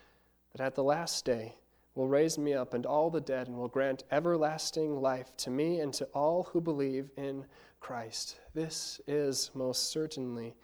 that 0.57 0.65
at 0.65 0.75
the 0.75 0.83
last 0.83 1.25
day 1.25 1.55
will 1.95 2.09
raise 2.09 2.37
me 2.37 2.53
up 2.53 2.75
and 2.75 2.85
all 2.85 3.11
the 3.11 3.21
dead, 3.21 3.47
and 3.47 3.57
will 3.57 3.69
grant 3.69 4.03
everlasting 4.11 5.01
life 5.01 5.31
to 5.37 5.51
me 5.51 5.79
and 5.79 5.95
to 5.95 6.05
all 6.07 6.49
who 6.53 6.61
believe 6.61 7.13
in 7.17 7.45
Christ. 7.79 8.41
This 8.55 9.01
is 9.07 9.53
most 9.55 9.93
certainly 9.93 10.57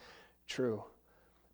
true. 0.46 0.84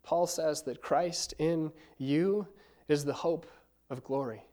Paul 0.03 0.27
says 0.27 0.63
that 0.63 0.81
Christ 0.81 1.33
in 1.37 1.71
you 1.97 2.47
is 2.87 3.05
the 3.05 3.13
hope 3.13 3.45
of 3.89 4.03
glory. 4.03 4.43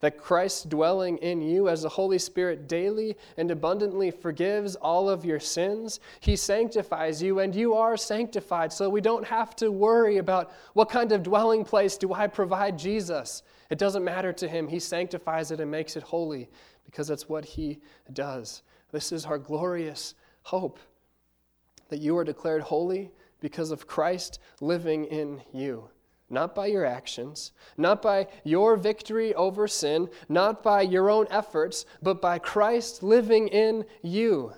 That 0.00 0.18
Christ 0.18 0.68
dwelling 0.68 1.16
in 1.18 1.40
you 1.40 1.68
as 1.68 1.82
the 1.82 1.88
Holy 1.88 2.18
Spirit 2.18 2.68
daily 2.68 3.16
and 3.38 3.50
abundantly 3.50 4.10
forgives 4.10 4.76
all 4.76 5.08
of 5.08 5.24
your 5.24 5.40
sins. 5.40 6.00
He 6.20 6.36
sanctifies 6.36 7.22
you, 7.22 7.38
and 7.38 7.54
you 7.54 7.72
are 7.72 7.96
sanctified. 7.96 8.72
So 8.72 8.90
we 8.90 9.00
don't 9.00 9.24
have 9.24 9.56
to 9.56 9.72
worry 9.72 10.18
about 10.18 10.52
what 10.74 10.90
kind 10.90 11.12
of 11.12 11.22
dwelling 11.22 11.64
place 11.64 11.96
do 11.96 12.12
I 12.12 12.26
provide 12.26 12.78
Jesus. 12.78 13.42
It 13.70 13.78
doesn't 13.78 14.04
matter 14.04 14.32
to 14.34 14.46
him. 14.46 14.68
He 14.68 14.80
sanctifies 14.80 15.50
it 15.50 15.60
and 15.60 15.70
makes 15.70 15.96
it 15.96 16.02
holy 16.02 16.50
because 16.84 17.08
that's 17.08 17.28
what 17.28 17.44
he 17.44 17.80
does. 18.12 18.62
This 18.92 19.12
is 19.12 19.24
our 19.24 19.38
glorious 19.38 20.14
hope 20.42 20.78
that 21.88 22.00
you 22.00 22.16
are 22.18 22.24
declared 22.24 22.62
holy 22.62 23.10
because 23.40 23.70
of 23.70 23.86
Christ 23.86 24.40
living 24.60 25.04
in 25.06 25.42
you. 25.52 25.90
Not 26.28 26.54
by 26.54 26.66
your 26.66 26.84
actions, 26.84 27.52
not 27.76 28.02
by 28.02 28.26
your 28.42 28.76
victory 28.76 29.32
over 29.34 29.68
sin, 29.68 30.08
not 30.28 30.62
by 30.62 30.82
your 30.82 31.08
own 31.08 31.26
efforts, 31.30 31.86
but 32.02 32.20
by 32.20 32.38
Christ 32.38 33.02
living 33.02 33.46
in 33.48 33.84
you. 34.02 34.52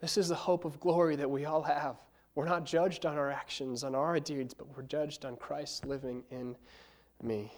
This 0.00 0.16
is 0.16 0.28
the 0.28 0.34
hope 0.34 0.64
of 0.64 0.80
glory 0.80 1.14
that 1.16 1.30
we 1.30 1.44
all 1.44 1.62
have. 1.62 1.96
We're 2.34 2.46
not 2.46 2.64
judged 2.64 3.06
on 3.06 3.16
our 3.16 3.30
actions, 3.30 3.84
on 3.84 3.94
our 3.94 4.18
deeds, 4.18 4.54
but 4.54 4.66
we're 4.76 4.82
judged 4.82 5.24
on 5.24 5.36
Christ 5.36 5.86
living 5.86 6.24
in 6.30 6.56
me. 7.22 7.52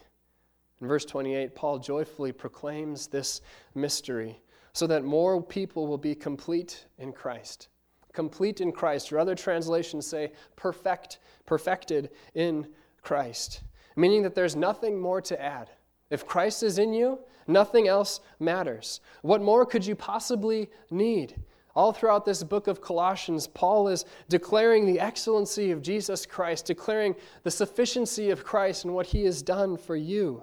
In 0.80 0.88
verse 0.88 1.04
28, 1.04 1.54
Paul 1.54 1.78
joyfully 1.78 2.32
proclaims 2.32 3.06
this 3.06 3.40
mystery 3.74 4.40
so 4.72 4.86
that 4.86 5.04
more 5.04 5.42
people 5.42 5.86
will 5.86 5.98
be 5.98 6.14
complete 6.14 6.86
in 6.98 7.12
Christ 7.12 7.68
complete 8.12 8.60
in 8.60 8.72
Christ, 8.72 9.12
or 9.12 9.18
other 9.18 9.34
translations 9.34 10.06
say 10.06 10.32
perfect, 10.56 11.18
perfected 11.46 12.10
in 12.34 12.66
Christ, 13.02 13.62
meaning 13.96 14.22
that 14.22 14.34
there's 14.34 14.56
nothing 14.56 15.00
more 15.00 15.20
to 15.22 15.40
add. 15.40 15.70
If 16.10 16.26
Christ 16.26 16.62
is 16.62 16.78
in 16.78 16.92
you, 16.92 17.20
nothing 17.46 17.88
else 17.88 18.20
matters. 18.38 19.00
What 19.22 19.42
more 19.42 19.64
could 19.64 19.86
you 19.86 19.94
possibly 19.94 20.68
need? 20.90 21.36
All 21.76 21.92
throughout 21.92 22.24
this 22.24 22.42
book 22.42 22.66
of 22.66 22.80
Colossians, 22.80 23.46
Paul 23.46 23.88
is 23.88 24.04
declaring 24.28 24.86
the 24.86 24.98
excellency 24.98 25.70
of 25.70 25.82
Jesus 25.82 26.26
Christ, 26.26 26.66
declaring 26.66 27.14
the 27.44 27.50
sufficiency 27.50 28.30
of 28.30 28.44
Christ 28.44 28.84
and 28.84 28.92
what 28.92 29.06
he 29.06 29.24
has 29.24 29.40
done 29.40 29.76
for 29.76 29.94
you. 29.94 30.42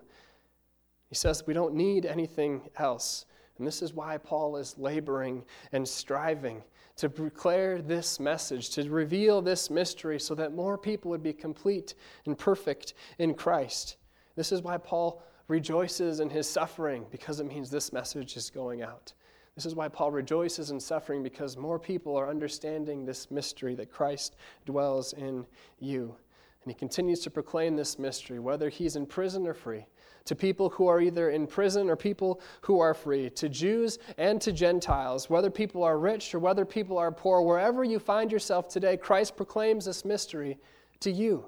He 1.10 1.16
says 1.16 1.46
we 1.46 1.54
don't 1.54 1.74
need 1.74 2.06
anything 2.06 2.62
else. 2.78 3.26
And 3.58 3.68
this 3.68 3.82
is 3.82 3.94
why 3.94 4.18
Paul 4.18 4.56
is 4.58 4.78
laboring 4.78 5.44
and 5.72 5.88
striving 5.88 6.64
to 6.98 7.08
declare 7.08 7.82
this 7.82 8.20
message, 8.20 8.72
to 8.72 8.90
reveal 8.90 9.42
this 9.42 9.70
mystery, 9.70 10.20
so 10.20 10.36
that 10.36 10.54
more 10.54 10.78
people 10.78 11.10
would 11.12 11.24
be 11.24 11.34
complete 11.34 11.94
and 12.26 12.38
perfect 12.38 12.94
in 13.20 13.34
Christ. 13.34 13.98
This 14.36 14.52
is 14.52 14.62
why 14.62 14.78
Paul 14.78 15.24
rejoices 15.48 16.20
in 16.20 16.30
his 16.30 16.48
suffering, 16.48 17.06
because 17.12 17.40
it 17.40 17.46
means 17.46 17.70
this 17.70 17.94
message 17.94 18.36
is 18.36 18.50
going 18.50 18.82
out. 18.82 19.14
This 19.56 19.66
is 19.66 19.76
why 19.76 19.88
Paul 19.88 20.12
rejoices 20.12 20.72
in 20.72 20.80
suffering, 20.80 21.24
because 21.24 21.56
more 21.58 21.80
people 21.80 22.16
are 22.16 22.30
understanding 22.30 23.06
this 23.06 23.32
mystery 23.32 23.74
that 23.76 23.92
Christ 23.92 24.36
dwells 24.66 25.14
in 25.14 25.46
you. 25.80 26.16
And 26.64 26.72
he 26.72 26.78
continues 26.78 27.22
to 27.22 27.32
proclaim 27.32 27.76
this 27.76 27.98
mystery, 27.98 28.40
whether 28.40 28.70
he's 28.70 28.96
in 28.96 29.06
prison 29.06 29.48
or 29.48 29.54
free 29.54 29.86
to 30.28 30.36
people 30.36 30.70
who 30.70 30.88
are 30.88 31.02
either 31.02 31.30
in 31.32 31.48
prison 31.48 31.90
or 31.90 31.96
people 31.96 32.42
who 32.62 32.80
are 32.80 32.94
free, 32.94 33.30
to 33.32 33.50
Jews 33.50 33.98
and 34.18 34.40
to 34.42 34.52
Gentiles, 34.52 35.30
whether 35.30 35.50
people 35.50 35.84
are 35.84 35.98
rich 35.98 36.36
or 36.36 36.40
whether 36.40 36.66
people 36.66 36.98
are 36.98 37.12
poor, 37.12 37.42
wherever 37.42 37.84
you 37.84 37.98
find 37.98 38.32
yourself 38.32 38.68
today, 38.68 38.98
Christ 38.98 39.36
proclaims 39.36 39.86
this 39.86 40.06
mystery 40.06 40.58
to 41.00 41.12
you. 41.12 41.46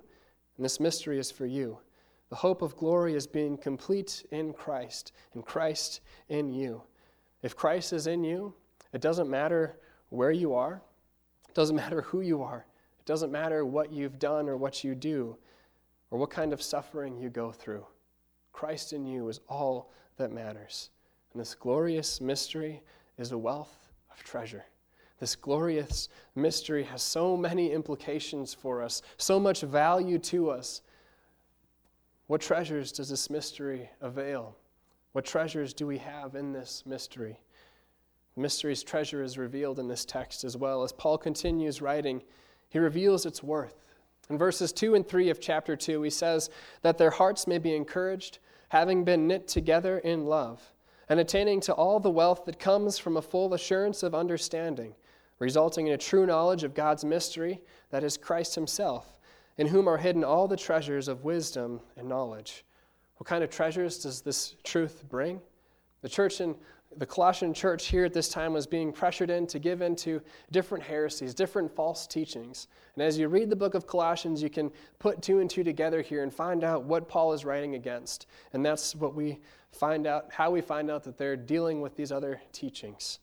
And 0.58 0.66
this 0.66 0.80
mystery 0.80 1.20
is 1.20 1.30
for 1.30 1.46
you. 1.46 1.78
The 2.30 2.36
hope 2.36 2.62
of 2.62 2.78
glory 2.78 3.16
is 3.16 3.28
being 3.28 3.58
complete 3.58 4.26
in 4.32 4.54
Christ, 4.54 5.14
and 5.34 5.46
Christ 5.46 6.02
in 6.30 6.54
you. 6.54 6.82
If 7.42 7.56
Christ 7.56 7.92
is 7.92 8.08
in 8.08 8.24
you, 8.24 8.54
it 8.94 9.02
doesn't 9.02 9.30
matter 9.30 9.78
where 10.10 10.32
you 10.32 10.54
are, 10.54 10.82
it 11.48 11.56
doesn't 11.56 11.76
matter 11.76 12.02
who 12.02 12.22
you 12.22 12.44
are, 12.44 12.66
it 13.00 13.06
doesn't 13.06 13.32
matter 13.32 13.66
what 13.66 13.92
you've 13.92 14.20
done 14.20 14.48
or 14.48 14.58
what 14.58 14.84
you 14.84 14.96
do, 14.96 15.38
or 16.12 16.20
what 16.20 16.30
kind 16.30 16.54
of 16.54 16.62
suffering 16.62 17.18
you 17.18 17.30
go 17.30 17.52
through. 17.52 17.86
Christ 18.60 18.92
in 18.92 19.06
you 19.06 19.30
is 19.30 19.40
all 19.48 19.90
that 20.18 20.34
matters. 20.34 20.90
And 21.32 21.40
this 21.40 21.56
glorious 21.56 22.20
mystery 22.20 22.84
is 23.18 23.32
a 23.32 23.38
wealth 23.38 23.74
of 24.12 24.22
treasure. 24.22 24.66
This 25.18 25.34
glorious 25.34 26.10
mystery 26.36 26.84
has 26.84 27.02
so 27.02 27.38
many 27.38 27.72
implications 27.72 28.54
for 28.54 28.84
us, 28.84 29.02
so 29.16 29.40
much 29.40 29.62
value 29.62 30.20
to 30.20 30.50
us. 30.50 30.82
What 32.28 32.42
treasures 32.42 32.92
does 32.92 33.08
this 33.08 33.30
mystery 33.30 33.90
avail? 34.02 34.58
What 35.14 35.24
treasures 35.24 35.74
do 35.74 35.88
we 35.88 36.00
have 36.00 36.36
in 36.36 36.52
this 36.52 36.84
mystery? 36.86 37.40
The 38.36 38.42
mystery's 38.42 38.84
treasure 38.84 39.24
is 39.24 39.38
revealed 39.38 39.80
in 39.80 39.88
this 39.88 40.04
text 40.04 40.44
as 40.44 40.58
well. 40.58 40.84
As 40.84 40.92
Paul 40.92 41.18
continues 41.18 41.82
writing, 41.82 42.22
he 42.68 42.78
reveals 42.78 43.26
its 43.26 43.42
worth. 43.42 43.86
In 44.30 44.38
verses 44.38 44.74
2 44.74 44.96
and 44.96 45.08
3 45.08 45.30
of 45.30 45.40
chapter 45.40 45.78
2, 45.78 46.02
he 46.02 46.10
says 46.10 46.50
that 46.82 46.98
their 46.98 47.10
hearts 47.10 47.48
may 47.48 47.58
be 47.58 47.74
encouraged, 47.74 48.40
having 48.70 49.04
been 49.04 49.28
knit 49.28 49.48
together 49.48 50.00
in 50.00 50.26
love, 50.26 50.72
and 51.10 51.20
attaining 51.20 51.60
to 51.60 51.74
all 51.74 52.00
the 52.00 52.10
wealth 52.10 52.46
that 52.46 52.60
comes 52.60 52.98
from 52.98 53.18
a 53.18 53.22
full 53.22 53.54
assurance 53.54 54.04
of 54.04 54.16
understanding, 54.16 54.94
resulting 55.40 55.88
in 55.88 55.94
a 55.94 55.98
true 55.98 56.26
knowledge 56.26 56.64
of 56.64 56.74
God's 56.74 57.04
mystery, 57.04 57.62
that 57.90 58.04
is 58.04 58.18
Christ 58.18 58.56
Himself, 58.56 59.18
in 59.58 59.68
whom 59.68 59.88
are 59.88 59.98
hidden 59.98 60.24
all 60.24 60.48
the 60.48 60.58
treasures 60.58 61.08
of 61.08 61.24
wisdom 61.24 61.82
and 61.98 62.08
knowledge. 62.08 62.64
What 63.18 63.28
kind 63.28 63.44
of 63.44 63.50
treasures 63.50 63.98
does 63.98 64.22
this 64.22 64.56
truth 64.64 65.04
bring? 65.10 65.42
The 66.02 66.10
church 66.10 66.40
in 66.40 66.56
the 66.98 67.06
Colossian 67.06 67.54
church 67.54 67.88
here 67.88 68.04
at 68.04 68.14
this 68.14 68.30
time 68.30 68.54
was 68.54 68.66
being 68.66 68.92
pressured 68.92 69.30
in 69.30 69.46
to 69.48 69.60
give 69.60 69.82
in 69.82 69.96
to 69.98 70.22
different 70.52 70.84
heresies, 70.84 71.34
different 71.36 71.74
false 71.74 72.08
teachings. 72.08 72.68
And 72.96 73.04
as 73.04 73.18
you 73.18 73.28
read 73.28 73.50
the 73.50 73.56
book 73.56 73.76
of 73.76 73.86
Colossians, 73.86 74.42
you 74.42 74.50
can 74.50 74.72
put 74.98 75.22
two 75.22 75.40
and 75.40 75.50
two 75.50 75.64
together 75.64 76.02
here 76.02 76.24
and 76.24 76.34
find 76.34 76.64
out 76.64 76.84
what 76.84 77.08
Paul 77.08 77.34
is 77.34 77.46
writing 77.46 77.76
against. 77.76 78.26
And 78.54 78.66
that's 78.66 78.96
what 78.96 79.14
we 79.14 79.40
find 79.72 80.08
out, 80.08 80.32
how 80.32 80.50
we 80.50 80.62
find 80.62 80.90
out 80.90 81.04
that 81.04 81.18
they're 81.18 81.38
dealing 81.38 81.80
with 81.80 81.96
these 81.96 82.12
other 82.12 82.42
teachings. 82.52 83.20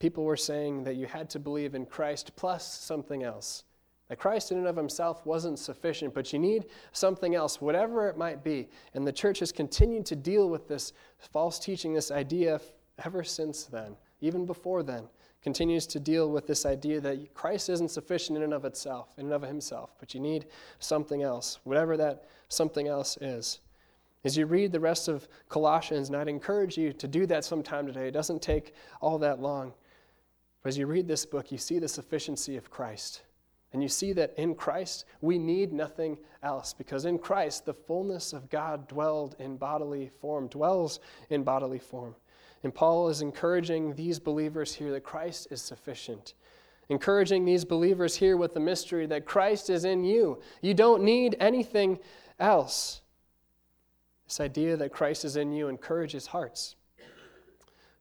People 0.00 0.24
were 0.24 0.36
saying 0.36 0.84
that 0.84 0.96
you 0.96 1.06
had 1.06 1.30
to 1.30 1.38
believe 1.38 1.74
in 1.74 1.86
Christ 1.86 2.32
plus 2.34 2.66
something 2.66 3.22
else. 3.22 3.64
That 4.10 4.18
Christ 4.18 4.50
in 4.50 4.58
and 4.58 4.66
of 4.66 4.74
himself 4.74 5.24
wasn't 5.24 5.56
sufficient, 5.56 6.14
but 6.14 6.32
you 6.32 6.40
need 6.40 6.66
something 6.90 7.36
else, 7.36 7.60
whatever 7.60 8.08
it 8.08 8.16
might 8.16 8.42
be. 8.42 8.68
And 8.92 9.06
the 9.06 9.12
church 9.12 9.38
has 9.38 9.52
continued 9.52 10.04
to 10.06 10.16
deal 10.16 10.50
with 10.50 10.66
this 10.66 10.92
false 11.20 11.60
teaching, 11.60 11.94
this 11.94 12.10
idea 12.10 12.60
ever 13.04 13.22
since 13.22 13.64
then, 13.64 13.94
even 14.20 14.46
before 14.46 14.82
then. 14.82 15.04
Continues 15.42 15.86
to 15.86 16.00
deal 16.00 16.28
with 16.28 16.48
this 16.48 16.66
idea 16.66 17.00
that 17.00 17.32
Christ 17.34 17.68
isn't 17.68 17.92
sufficient 17.92 18.36
in 18.36 18.42
and 18.42 18.52
of 18.52 18.64
itself, 18.64 19.14
in 19.16 19.26
and 19.26 19.32
of 19.32 19.42
himself, 19.42 19.94
but 20.00 20.12
you 20.12 20.18
need 20.18 20.46
something 20.80 21.22
else, 21.22 21.60
whatever 21.62 21.96
that 21.96 22.24
something 22.48 22.88
else 22.88 23.16
is. 23.18 23.60
As 24.24 24.36
you 24.36 24.44
read 24.44 24.72
the 24.72 24.80
rest 24.80 25.06
of 25.06 25.28
Colossians, 25.48 26.08
and 26.08 26.16
I'd 26.16 26.26
encourage 26.26 26.76
you 26.76 26.92
to 26.94 27.06
do 27.06 27.26
that 27.26 27.44
sometime 27.44 27.86
today, 27.86 28.08
it 28.08 28.10
doesn't 28.10 28.42
take 28.42 28.74
all 29.00 29.18
that 29.18 29.40
long. 29.40 29.72
But 30.64 30.70
as 30.70 30.78
you 30.78 30.88
read 30.88 31.06
this 31.06 31.24
book, 31.24 31.52
you 31.52 31.58
see 31.58 31.78
the 31.78 31.86
sufficiency 31.86 32.56
of 32.56 32.72
Christ. 32.72 33.22
And 33.72 33.82
you 33.82 33.88
see 33.88 34.12
that 34.14 34.34
in 34.36 34.54
Christ, 34.54 35.04
we 35.20 35.38
need 35.38 35.72
nothing 35.72 36.18
else 36.42 36.72
because 36.72 37.04
in 37.04 37.18
Christ, 37.18 37.64
the 37.64 37.74
fullness 37.74 38.32
of 38.32 38.50
God 38.50 38.88
dwelled 38.88 39.36
in 39.38 39.56
bodily 39.56 40.10
form, 40.20 40.48
dwells 40.48 40.98
in 41.28 41.44
bodily 41.44 41.78
form. 41.78 42.16
And 42.62 42.74
Paul 42.74 43.08
is 43.08 43.22
encouraging 43.22 43.94
these 43.94 44.18
believers 44.18 44.74
here 44.74 44.90
that 44.92 45.04
Christ 45.04 45.48
is 45.50 45.62
sufficient. 45.62 46.34
Encouraging 46.88 47.44
these 47.44 47.64
believers 47.64 48.16
here 48.16 48.36
with 48.36 48.54
the 48.54 48.60
mystery 48.60 49.06
that 49.06 49.24
Christ 49.24 49.70
is 49.70 49.84
in 49.84 50.02
you. 50.02 50.40
You 50.60 50.74
don't 50.74 51.04
need 51.04 51.36
anything 51.38 52.00
else. 52.40 53.02
This 54.26 54.40
idea 54.40 54.76
that 54.76 54.92
Christ 54.92 55.24
is 55.24 55.36
in 55.36 55.52
you 55.52 55.68
encourages 55.68 56.26
hearts. 56.26 56.74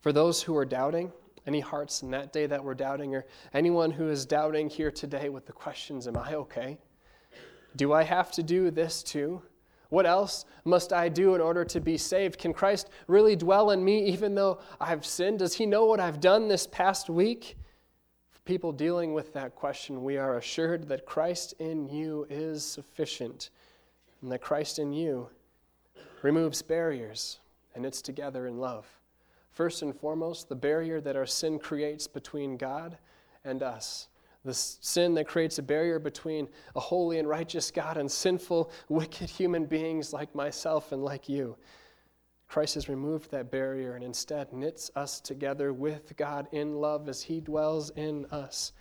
For 0.02 0.12
those 0.12 0.42
who 0.42 0.56
are 0.58 0.66
doubting, 0.66 1.12
any 1.50 1.60
hearts 1.60 2.04
in 2.04 2.12
that 2.12 2.32
day 2.32 2.46
that 2.46 2.64
were 2.64 2.76
doubting, 2.76 3.16
or 3.16 3.26
anyone 3.56 3.90
who 3.90 4.08
is 4.08 4.24
doubting 4.24 4.70
here 4.70 4.92
today 4.92 5.30
with 5.30 5.48
the 5.48 5.52
questions 5.52 6.08
Am 6.08 6.16
I 6.16 6.36
okay? 6.36 6.78
Do 7.76 7.92
I 7.92 8.04
have 8.04 8.32
to 8.34 8.44
do 8.44 8.70
this 8.70 9.02
too? 9.02 9.42
What 9.90 10.06
else 10.06 10.46
must 10.64 10.94
I 10.94 11.10
do 11.10 11.34
in 11.34 11.42
order 11.42 11.66
to 11.66 11.80
be 11.80 11.98
saved? 11.98 12.38
Can 12.38 12.54
Christ 12.54 12.92
really 13.08 13.36
dwell 13.36 13.72
in 13.72 13.84
me 13.84 14.06
even 14.06 14.36
though 14.36 14.60
I've 14.80 15.04
sinned? 15.04 15.40
Does 15.40 15.56
He 15.56 15.66
know 15.66 15.86
what 15.86 16.00
I've 16.00 16.20
done 16.20 16.48
this 16.48 16.68
past 16.68 17.10
week? 17.10 17.58
For 18.30 18.40
people 18.42 18.72
dealing 18.72 19.16
with 19.16 19.34
that 19.34 19.56
question, 19.56 20.04
we 20.04 20.18
are 20.18 20.38
assured 20.38 20.88
that 20.90 21.08
Christ 21.08 21.56
in 21.58 21.90
you 21.90 22.28
is 22.30 22.64
sufficient, 22.64 23.50
and 24.22 24.32
that 24.32 24.42
Christ 24.42 24.78
in 24.78 24.94
you 24.94 25.30
removes 26.22 26.62
barriers 26.62 27.40
and 27.74 27.88
it's 27.88 28.04
together 28.04 28.46
in 28.46 28.60
love. 28.60 28.99
First 29.60 29.82
and 29.82 29.94
foremost, 29.94 30.48
the 30.48 30.56
barrier 30.56 31.02
that 31.02 31.18
our 31.18 31.26
sin 31.26 31.60
creates 31.60 32.08
between 32.08 32.56
God 32.56 32.98
and 33.44 33.62
us. 33.62 34.08
The 34.46 34.54
sin 34.54 35.14
that 35.16 35.28
creates 35.28 35.60
a 35.60 35.62
barrier 35.62 36.00
between 36.00 36.48
a 36.78 36.80
holy 36.80 37.20
and 37.20 37.28
righteous 37.28 37.70
God 37.70 37.98
and 37.98 38.10
sinful, 38.10 38.72
wicked 38.88 39.30
human 39.30 39.66
beings 39.66 40.14
like 40.14 40.34
myself 40.34 40.94
and 40.94 41.04
like 41.04 41.28
you. 41.28 41.58
Christ 42.48 42.76
has 42.76 42.88
removed 42.88 43.32
that 43.32 43.52
barrier 43.52 43.96
and 43.96 44.04
instead 44.06 44.54
knits 44.54 44.92
us 44.96 45.20
together 45.20 45.74
with 45.74 46.16
God 46.16 46.48
in 46.54 46.76
love 46.80 47.10
as 47.10 47.22
He 47.22 47.42
dwells 47.42 47.90
in 47.98 48.28
us. 48.28 48.72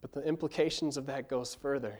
But 0.00 0.12
the 0.12 0.22
implications 0.22 0.96
of 0.96 1.06
that 1.06 1.28
goes 1.28 1.56
further. 1.56 1.98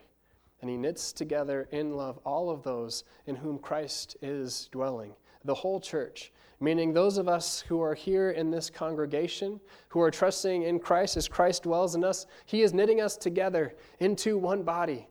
And 0.61 0.71
He 0.71 0.77
knits 0.77 1.13
together 1.13 1.67
in 1.73 1.97
love 1.97 2.21
all 2.25 2.49
of 2.49 2.63
those 2.63 3.03
in 3.27 3.35
whom 3.35 3.59
Christ 3.59 4.17
is 4.23 4.69
dwelling, 4.71 5.15
the 5.45 5.55
whole 5.55 5.81
church 5.81 6.31
meaning 6.61 6.93
those 6.93 7.17
of 7.17 7.29
us 7.29 7.61
who 7.61 7.81
are 7.81 7.95
here 7.95 8.31
in 8.31 8.51
this 8.51 8.69
congregation, 8.69 9.59
who 9.89 10.01
are 10.01 10.11
trusting 10.11 10.63
in 10.63 10.79
Christ 10.79 11.17
as 11.17 11.27
Christ 11.27 11.63
dwells 11.63 11.95
in 11.95 12.05
us, 12.05 12.27
He 12.45 12.63
is 12.63 12.75
knitting 12.75 13.01
us 13.01 13.17
together 13.17 13.75
into 13.99 14.37
one 14.37 14.63
body. 14.63 15.09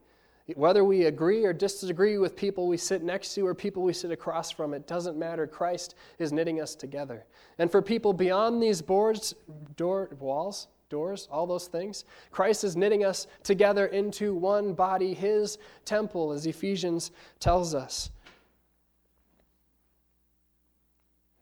Whether 0.56 0.84
we 0.84 1.06
agree 1.06 1.46
or 1.46 1.54
disagree 1.54 2.18
with 2.18 2.36
people 2.36 2.68
we 2.68 2.78
sit 2.78 3.04
next 3.04 3.34
to 3.36 3.46
or 3.46 3.54
people 3.54 3.84
we 3.84 3.94
sit 3.94 4.12
across 4.12 4.50
from, 4.50 4.74
it 4.74 4.88
doesn't 4.88 5.18
matter. 5.18 5.46
Christ 5.46 5.96
is 6.18 6.32
knitting 6.32 6.60
us 6.62 6.76
together. 6.76 7.26
And 7.60 7.70
for 7.72 7.82
people 7.82 8.14
beyond 8.14 8.62
these 8.62 8.82
boards, 8.82 9.36
door, 9.76 10.10
walls, 10.20 10.68
doors, 10.90 11.28
all 11.32 11.46
those 11.46 11.68
things, 11.68 12.06
Christ 12.32 12.64
is 12.64 12.76
knitting 12.76 13.06
us 13.06 13.28
together 13.44 13.88
into 13.88 14.34
one 14.34 14.74
body, 14.74 15.14
His 15.14 15.60
temple, 15.86 16.32
as 16.32 16.48
Ephesians 16.48 17.12
tells 17.40 17.76
us. 17.76 18.10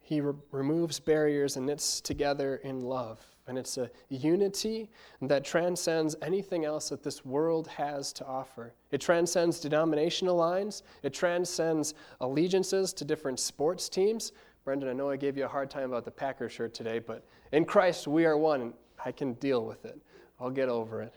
He 0.08 0.22
re- 0.22 0.32
removes 0.52 0.98
barriers 0.98 1.58
and 1.58 1.66
knits 1.66 2.00
together 2.00 2.62
in 2.64 2.80
love. 2.80 3.20
And 3.46 3.58
it's 3.58 3.76
a 3.76 3.90
unity 4.08 4.90
that 5.20 5.44
transcends 5.44 6.16
anything 6.22 6.64
else 6.64 6.88
that 6.88 7.02
this 7.02 7.26
world 7.26 7.66
has 7.68 8.10
to 8.14 8.24
offer. 8.24 8.72
It 8.90 9.02
transcends 9.02 9.60
denominational 9.60 10.34
lines, 10.34 10.82
it 11.02 11.12
transcends 11.12 11.92
allegiances 12.22 12.94
to 12.94 13.04
different 13.04 13.38
sports 13.38 13.90
teams. 13.90 14.32
Brendan, 14.64 14.88
I 14.88 14.94
know 14.94 15.10
I 15.10 15.16
gave 15.16 15.36
you 15.36 15.44
a 15.44 15.48
hard 15.48 15.68
time 15.68 15.90
about 15.90 16.06
the 16.06 16.10
Packer 16.10 16.48
shirt 16.48 16.72
today, 16.72 17.00
but 17.00 17.26
in 17.52 17.66
Christ 17.66 18.08
we 18.08 18.24
are 18.24 18.38
one, 18.38 18.72
I 19.04 19.12
can 19.12 19.34
deal 19.34 19.66
with 19.66 19.84
it. 19.84 20.00
I'll 20.40 20.48
get 20.48 20.70
over 20.70 21.02
it. 21.02 21.12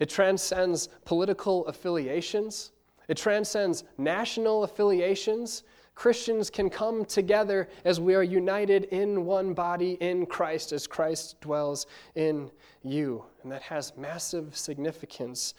It 0.00 0.08
transcends 0.08 0.88
political 1.04 1.66
affiliations. 1.66 2.72
It 3.06 3.18
transcends 3.18 3.84
national 3.98 4.64
affiliations. 4.64 5.64
Christians 5.98 6.48
can 6.48 6.70
come 6.70 7.04
together 7.04 7.68
as 7.84 7.98
we 8.00 8.14
are 8.14 8.22
united 8.22 8.84
in 8.84 9.24
one 9.24 9.52
body 9.52 9.94
in 10.00 10.26
Christ, 10.26 10.70
as 10.70 10.86
Christ 10.86 11.40
dwells 11.40 11.88
in 12.14 12.52
you. 12.84 13.24
And 13.42 13.50
that 13.50 13.62
has 13.62 13.96
massive 13.96 14.56
significance 14.56 15.54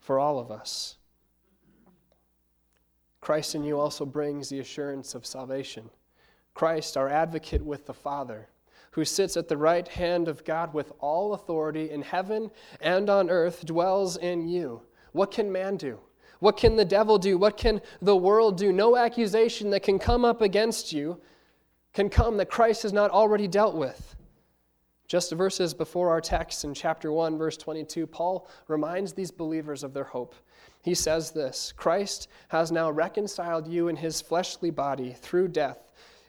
for 0.00 0.18
all 0.18 0.40
of 0.40 0.50
us. 0.50 0.96
Christ 3.20 3.54
in 3.54 3.62
you 3.62 3.78
also 3.78 4.04
brings 4.04 4.48
the 4.48 4.58
assurance 4.58 5.14
of 5.14 5.24
salvation. 5.24 5.88
Christ, 6.54 6.96
our 6.96 7.08
advocate 7.08 7.64
with 7.64 7.86
the 7.86 7.94
Father, 7.94 8.48
who 8.90 9.04
sits 9.04 9.36
at 9.36 9.46
the 9.46 9.56
right 9.56 9.86
hand 9.86 10.26
of 10.26 10.44
God 10.44 10.74
with 10.74 10.90
all 10.98 11.34
authority 11.34 11.88
in 11.88 12.02
heaven 12.02 12.50
and 12.80 13.08
on 13.08 13.30
earth, 13.30 13.64
dwells 13.64 14.16
in 14.16 14.48
you. 14.48 14.82
What 15.12 15.30
can 15.30 15.52
man 15.52 15.76
do? 15.76 16.00
What 16.44 16.58
can 16.58 16.76
the 16.76 16.84
devil 16.84 17.16
do? 17.16 17.38
What 17.38 17.56
can 17.56 17.80
the 18.02 18.14
world 18.14 18.58
do? 18.58 18.70
No 18.70 18.98
accusation 18.98 19.70
that 19.70 19.82
can 19.82 19.98
come 19.98 20.26
up 20.26 20.42
against 20.42 20.92
you 20.92 21.18
can 21.94 22.10
come 22.10 22.36
that 22.36 22.50
Christ 22.50 22.82
has 22.82 22.92
not 22.92 23.10
already 23.10 23.48
dealt 23.48 23.74
with. 23.74 24.14
Just 25.08 25.32
verses 25.32 25.72
before 25.72 26.10
our 26.10 26.20
text 26.20 26.62
in 26.62 26.74
chapter 26.74 27.10
1, 27.10 27.38
verse 27.38 27.56
22, 27.56 28.06
Paul 28.06 28.46
reminds 28.68 29.14
these 29.14 29.30
believers 29.30 29.82
of 29.82 29.94
their 29.94 30.04
hope. 30.04 30.34
He 30.82 30.94
says 30.94 31.30
this 31.30 31.72
Christ 31.78 32.28
has 32.48 32.70
now 32.70 32.90
reconciled 32.90 33.66
you 33.66 33.88
in 33.88 33.96
his 33.96 34.20
fleshly 34.20 34.68
body 34.68 35.16
through 35.18 35.48
death 35.48 35.78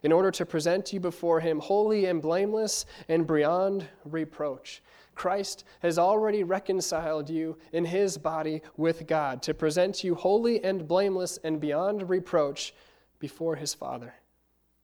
in 0.01 0.13
order 0.13 0.31
to 0.31 0.45
present 0.45 0.93
you 0.93 1.01
before 1.01 1.41
him 1.41 1.59
holy 1.59 2.05
and 2.05 2.21
blameless 2.21 2.85
and 3.09 3.27
beyond 3.27 3.85
reproach. 4.05 4.81
Christ 5.15 5.63
has 5.79 5.97
already 5.97 6.43
reconciled 6.43 7.29
you 7.29 7.57
in 7.71 7.85
his 7.85 8.17
body 8.17 8.61
with 8.77 9.07
God 9.07 9.41
to 9.43 9.53
present 9.53 10.03
you 10.03 10.13
holy 10.13 10.63
and 10.63 10.87
blameless 10.87 11.39
and 11.43 11.59
beyond 11.59 12.09
reproach 12.09 12.73
before 13.19 13.55
his 13.55 13.73
Father. 13.73 14.13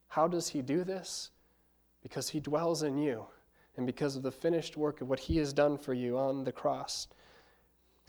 How 0.08 0.28
does 0.28 0.50
he 0.50 0.62
do 0.62 0.84
this? 0.84 1.32
Because 2.02 2.30
he 2.30 2.40
dwells 2.40 2.82
in 2.82 2.98
you 2.98 3.26
and 3.78 3.86
because 3.86 4.16
of 4.16 4.24
the 4.24 4.32
finished 4.32 4.76
work 4.78 5.02
of 5.02 5.10
what 5.10 5.20
he 5.20 5.38
has 5.38 5.54
done 5.54 5.78
for 5.78 5.94
you 5.94 6.18
on 6.18 6.44
the 6.44 6.52
cross. 6.52 7.08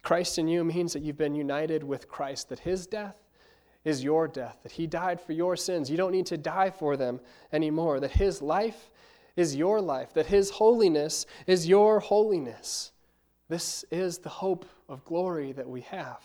Christ 0.02 0.38
in 0.38 0.48
you 0.48 0.64
means 0.64 0.92
that 0.92 1.02
you've 1.02 1.18
been 1.18 1.34
united 1.34 1.84
with 1.84 2.08
Christ, 2.08 2.48
that 2.48 2.60
his 2.60 2.86
death 2.86 3.16
is 3.84 4.02
your 4.02 4.28
death, 4.28 4.58
that 4.62 4.72
he 4.72 4.86
died 4.86 5.20
for 5.20 5.32
your 5.32 5.56
sins. 5.56 5.90
You 5.90 5.96
don't 5.96 6.12
need 6.12 6.26
to 6.26 6.36
die 6.36 6.70
for 6.70 6.96
them 6.96 7.20
anymore, 7.52 8.00
that 8.00 8.12
his 8.12 8.40
life 8.40 8.90
is 9.36 9.56
your 9.56 9.80
life, 9.80 10.12
that 10.14 10.26
his 10.26 10.50
holiness 10.50 11.26
is 11.46 11.68
your 11.68 12.00
holiness. 12.00 12.92
This 13.48 13.84
is 13.90 14.18
the 14.18 14.28
hope 14.28 14.66
of 14.88 15.04
glory 15.04 15.52
that 15.52 15.68
we 15.68 15.82
have. 15.82 16.22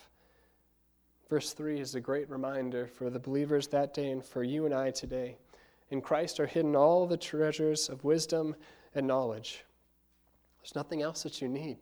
Verse 1.29 1.53
3 1.53 1.79
is 1.79 1.95
a 1.95 1.99
great 1.99 2.29
reminder 2.29 2.87
for 2.87 3.09
the 3.09 3.19
believers 3.19 3.67
that 3.67 3.93
day 3.93 4.11
and 4.11 4.23
for 4.23 4.43
you 4.43 4.65
and 4.65 4.73
I 4.73 4.91
today. 4.91 5.37
In 5.89 6.01
Christ 6.01 6.39
are 6.39 6.45
hidden 6.45 6.75
all 6.75 7.05
the 7.05 7.17
treasures 7.17 7.89
of 7.89 8.03
wisdom 8.03 8.55
and 8.95 9.05
knowledge. 9.07 9.65
There's 10.61 10.75
nothing 10.75 11.01
else 11.01 11.23
that 11.23 11.41
you 11.41 11.47
need. 11.47 11.77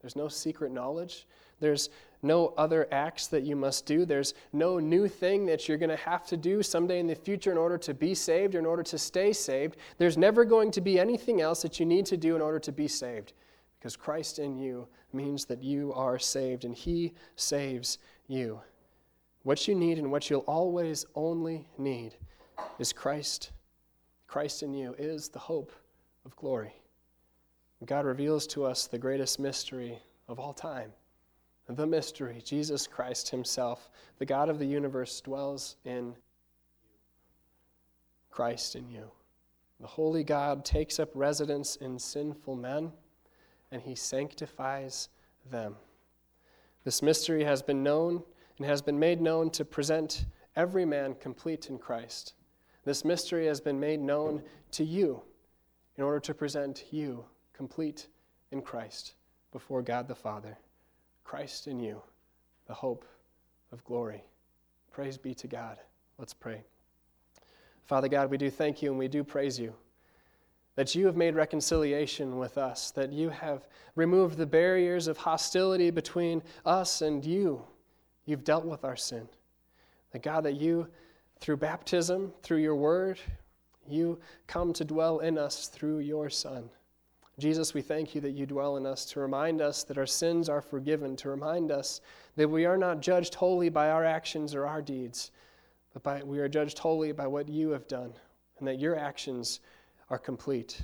There's 0.00 0.16
no 0.16 0.28
secret 0.28 0.70
knowledge. 0.70 1.26
There's 1.60 1.90
no 2.22 2.54
other 2.56 2.88
acts 2.90 3.26
that 3.28 3.42
you 3.42 3.54
must 3.54 3.86
do. 3.86 4.04
There's 4.06 4.34
no 4.52 4.78
new 4.78 5.06
thing 5.08 5.46
that 5.46 5.68
you're 5.68 5.78
going 5.78 5.90
to 5.90 5.96
have 5.96 6.26
to 6.26 6.36
do 6.36 6.62
someday 6.62 6.98
in 6.98 7.06
the 7.06 7.14
future 7.14 7.52
in 7.52 7.58
order 7.58 7.76
to 7.78 7.92
be 7.92 8.14
saved 8.14 8.54
or 8.54 8.58
in 8.58 8.66
order 8.66 8.82
to 8.82 8.98
stay 8.98 9.32
saved. 9.32 9.76
There's 9.98 10.16
never 10.16 10.44
going 10.44 10.70
to 10.72 10.80
be 10.80 10.98
anything 10.98 11.40
else 11.40 11.62
that 11.62 11.78
you 11.78 11.86
need 11.86 12.06
to 12.06 12.16
do 12.16 12.34
in 12.34 12.42
order 12.42 12.58
to 12.60 12.72
be 12.72 12.88
saved 12.88 13.34
because 13.78 13.96
Christ 13.96 14.38
in 14.38 14.56
you 14.56 14.88
means 15.12 15.44
that 15.44 15.62
you 15.62 15.92
are 15.92 16.18
saved 16.18 16.64
and 16.64 16.74
He 16.74 17.12
saves 17.36 17.98
you. 18.26 18.60
What 19.42 19.68
you 19.68 19.74
need 19.74 19.98
and 19.98 20.10
what 20.10 20.30
you'll 20.30 20.40
always 20.40 21.04
only 21.14 21.68
need 21.76 22.16
is 22.78 22.94
Christ. 22.94 23.52
Christ 24.26 24.62
in 24.62 24.72
you 24.72 24.94
is 24.98 25.28
the 25.28 25.38
hope 25.38 25.70
of 26.24 26.34
glory. 26.36 26.72
God 27.84 28.06
reveals 28.06 28.46
to 28.48 28.64
us 28.64 28.86
the 28.86 28.98
greatest 28.98 29.38
mystery 29.38 29.98
of 30.28 30.40
all 30.40 30.54
time. 30.54 30.90
The 31.68 31.86
mystery, 31.86 32.42
Jesus 32.44 32.86
Christ 32.86 33.30
Himself, 33.30 33.90
the 34.18 34.26
God 34.26 34.48
of 34.48 34.58
the 34.58 34.66
universe, 34.66 35.20
dwells 35.20 35.76
in 35.84 36.14
Christ 38.30 38.76
in 38.76 38.88
you. 38.88 39.10
The 39.80 39.86
Holy 39.86 40.24
God 40.24 40.64
takes 40.64 40.98
up 41.00 41.10
residence 41.14 41.76
in 41.76 41.98
sinful 41.98 42.56
men 42.56 42.92
and 43.70 43.80
He 43.82 43.94
sanctifies 43.94 45.08
them. 45.50 45.76
This 46.84 47.02
mystery 47.02 47.44
has 47.44 47.62
been 47.62 47.82
known 47.82 48.22
and 48.58 48.66
has 48.66 48.82
been 48.82 48.98
made 48.98 49.20
known 49.20 49.50
to 49.50 49.64
present 49.64 50.26
every 50.56 50.84
man 50.84 51.14
complete 51.14 51.70
in 51.70 51.78
Christ. 51.78 52.34
This 52.84 53.04
mystery 53.04 53.46
has 53.46 53.60
been 53.60 53.80
made 53.80 54.00
known 54.00 54.42
to 54.72 54.84
you 54.84 55.22
in 55.96 56.04
order 56.04 56.20
to 56.20 56.34
present 56.34 56.84
you 56.90 57.24
complete 57.52 58.08
in 58.50 58.60
Christ 58.60 59.14
before 59.50 59.82
God 59.82 60.08
the 60.08 60.14
Father. 60.14 60.58
Christ 61.24 61.66
in 61.66 61.80
you, 61.80 62.00
the 62.66 62.74
hope 62.74 63.04
of 63.72 63.84
glory. 63.84 64.22
Praise 64.92 65.18
be 65.18 65.34
to 65.34 65.48
God. 65.48 65.78
Let's 66.18 66.34
pray. 66.34 66.62
Father 67.86 68.08
God, 68.08 68.30
we 68.30 68.38
do 68.38 68.50
thank 68.50 68.82
you 68.82 68.90
and 68.90 68.98
we 68.98 69.08
do 69.08 69.24
praise 69.24 69.58
you 69.58 69.74
that 70.76 70.94
you 70.94 71.06
have 71.06 71.16
made 71.16 71.34
reconciliation 71.34 72.36
with 72.38 72.58
us, 72.58 72.90
that 72.92 73.12
you 73.12 73.30
have 73.30 73.68
removed 73.94 74.36
the 74.36 74.46
barriers 74.46 75.06
of 75.06 75.16
hostility 75.16 75.90
between 75.90 76.42
us 76.66 77.00
and 77.00 77.24
you. 77.24 77.62
You've 78.26 78.44
dealt 78.44 78.64
with 78.64 78.84
our 78.84 78.96
sin. 78.96 79.28
That 80.10 80.22
God, 80.22 80.44
that 80.44 80.54
you, 80.54 80.88
through 81.40 81.58
baptism, 81.58 82.32
through 82.42 82.58
your 82.58 82.74
word, 82.74 83.20
you 83.88 84.18
come 84.46 84.72
to 84.72 84.84
dwell 84.84 85.20
in 85.20 85.38
us 85.38 85.68
through 85.68 85.98
your 86.00 86.28
Son. 86.30 86.68
Jesus, 87.38 87.74
we 87.74 87.82
thank 87.82 88.14
you 88.14 88.20
that 88.20 88.30
you 88.30 88.46
dwell 88.46 88.76
in 88.76 88.86
us 88.86 89.04
to 89.06 89.20
remind 89.20 89.60
us 89.60 89.82
that 89.84 89.98
our 89.98 90.06
sins 90.06 90.48
are 90.48 90.60
forgiven, 90.60 91.16
to 91.16 91.28
remind 91.28 91.72
us 91.72 92.00
that 92.36 92.48
we 92.48 92.64
are 92.64 92.76
not 92.76 93.00
judged 93.00 93.34
wholly 93.34 93.68
by 93.68 93.90
our 93.90 94.04
actions 94.04 94.54
or 94.54 94.66
our 94.66 94.80
deeds, 94.80 95.32
but 95.92 96.02
by, 96.04 96.22
we 96.22 96.38
are 96.38 96.48
judged 96.48 96.78
wholly 96.78 97.10
by 97.10 97.26
what 97.26 97.48
you 97.48 97.70
have 97.70 97.88
done, 97.88 98.12
and 98.58 98.68
that 98.68 98.78
your 98.78 98.96
actions 98.96 99.60
are 100.10 100.18
complete. 100.18 100.82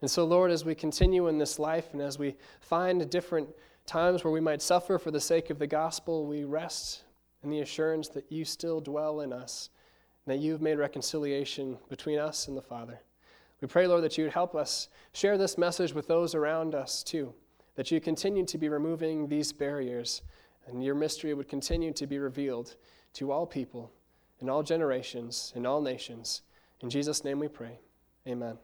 And 0.00 0.08
so, 0.08 0.24
Lord, 0.24 0.52
as 0.52 0.64
we 0.64 0.76
continue 0.76 1.26
in 1.26 1.38
this 1.38 1.58
life 1.58 1.88
and 1.92 2.00
as 2.00 2.16
we 2.16 2.36
find 2.60 3.10
different 3.10 3.48
times 3.84 4.22
where 4.22 4.32
we 4.32 4.40
might 4.40 4.62
suffer 4.62 4.98
for 4.98 5.10
the 5.10 5.20
sake 5.20 5.50
of 5.50 5.58
the 5.58 5.66
gospel, 5.66 6.26
we 6.26 6.44
rest 6.44 7.02
in 7.42 7.50
the 7.50 7.60
assurance 7.60 8.08
that 8.10 8.30
you 8.30 8.44
still 8.44 8.80
dwell 8.80 9.22
in 9.22 9.32
us, 9.32 9.70
and 10.24 10.32
that 10.32 10.40
you've 10.44 10.62
made 10.62 10.78
reconciliation 10.78 11.76
between 11.88 12.20
us 12.20 12.46
and 12.46 12.56
the 12.56 12.62
Father. 12.62 13.00
We 13.60 13.68
pray, 13.68 13.86
Lord, 13.86 14.04
that 14.04 14.16
you 14.16 14.24
would 14.24 14.32
help 14.32 14.54
us 14.54 14.88
share 15.12 15.36
this 15.36 15.58
message 15.58 15.92
with 15.92 16.06
those 16.06 16.34
around 16.34 16.74
us 16.74 17.02
too, 17.02 17.34
that 17.74 17.90
you 17.90 18.00
continue 18.00 18.44
to 18.46 18.58
be 18.58 18.68
removing 18.68 19.28
these 19.28 19.52
barriers 19.52 20.22
and 20.68 20.84
your 20.84 20.94
mystery 20.94 21.34
would 21.34 21.48
continue 21.48 21.92
to 21.94 22.06
be 22.06 22.18
revealed 22.18 22.76
to 23.14 23.32
all 23.32 23.46
people, 23.46 23.90
in 24.40 24.48
all 24.48 24.62
generations, 24.62 25.52
in 25.56 25.66
all 25.66 25.80
nations. 25.80 26.42
In 26.80 26.90
Jesus' 26.90 27.24
name 27.24 27.40
we 27.40 27.48
pray. 27.48 27.80
Amen. 28.26 28.58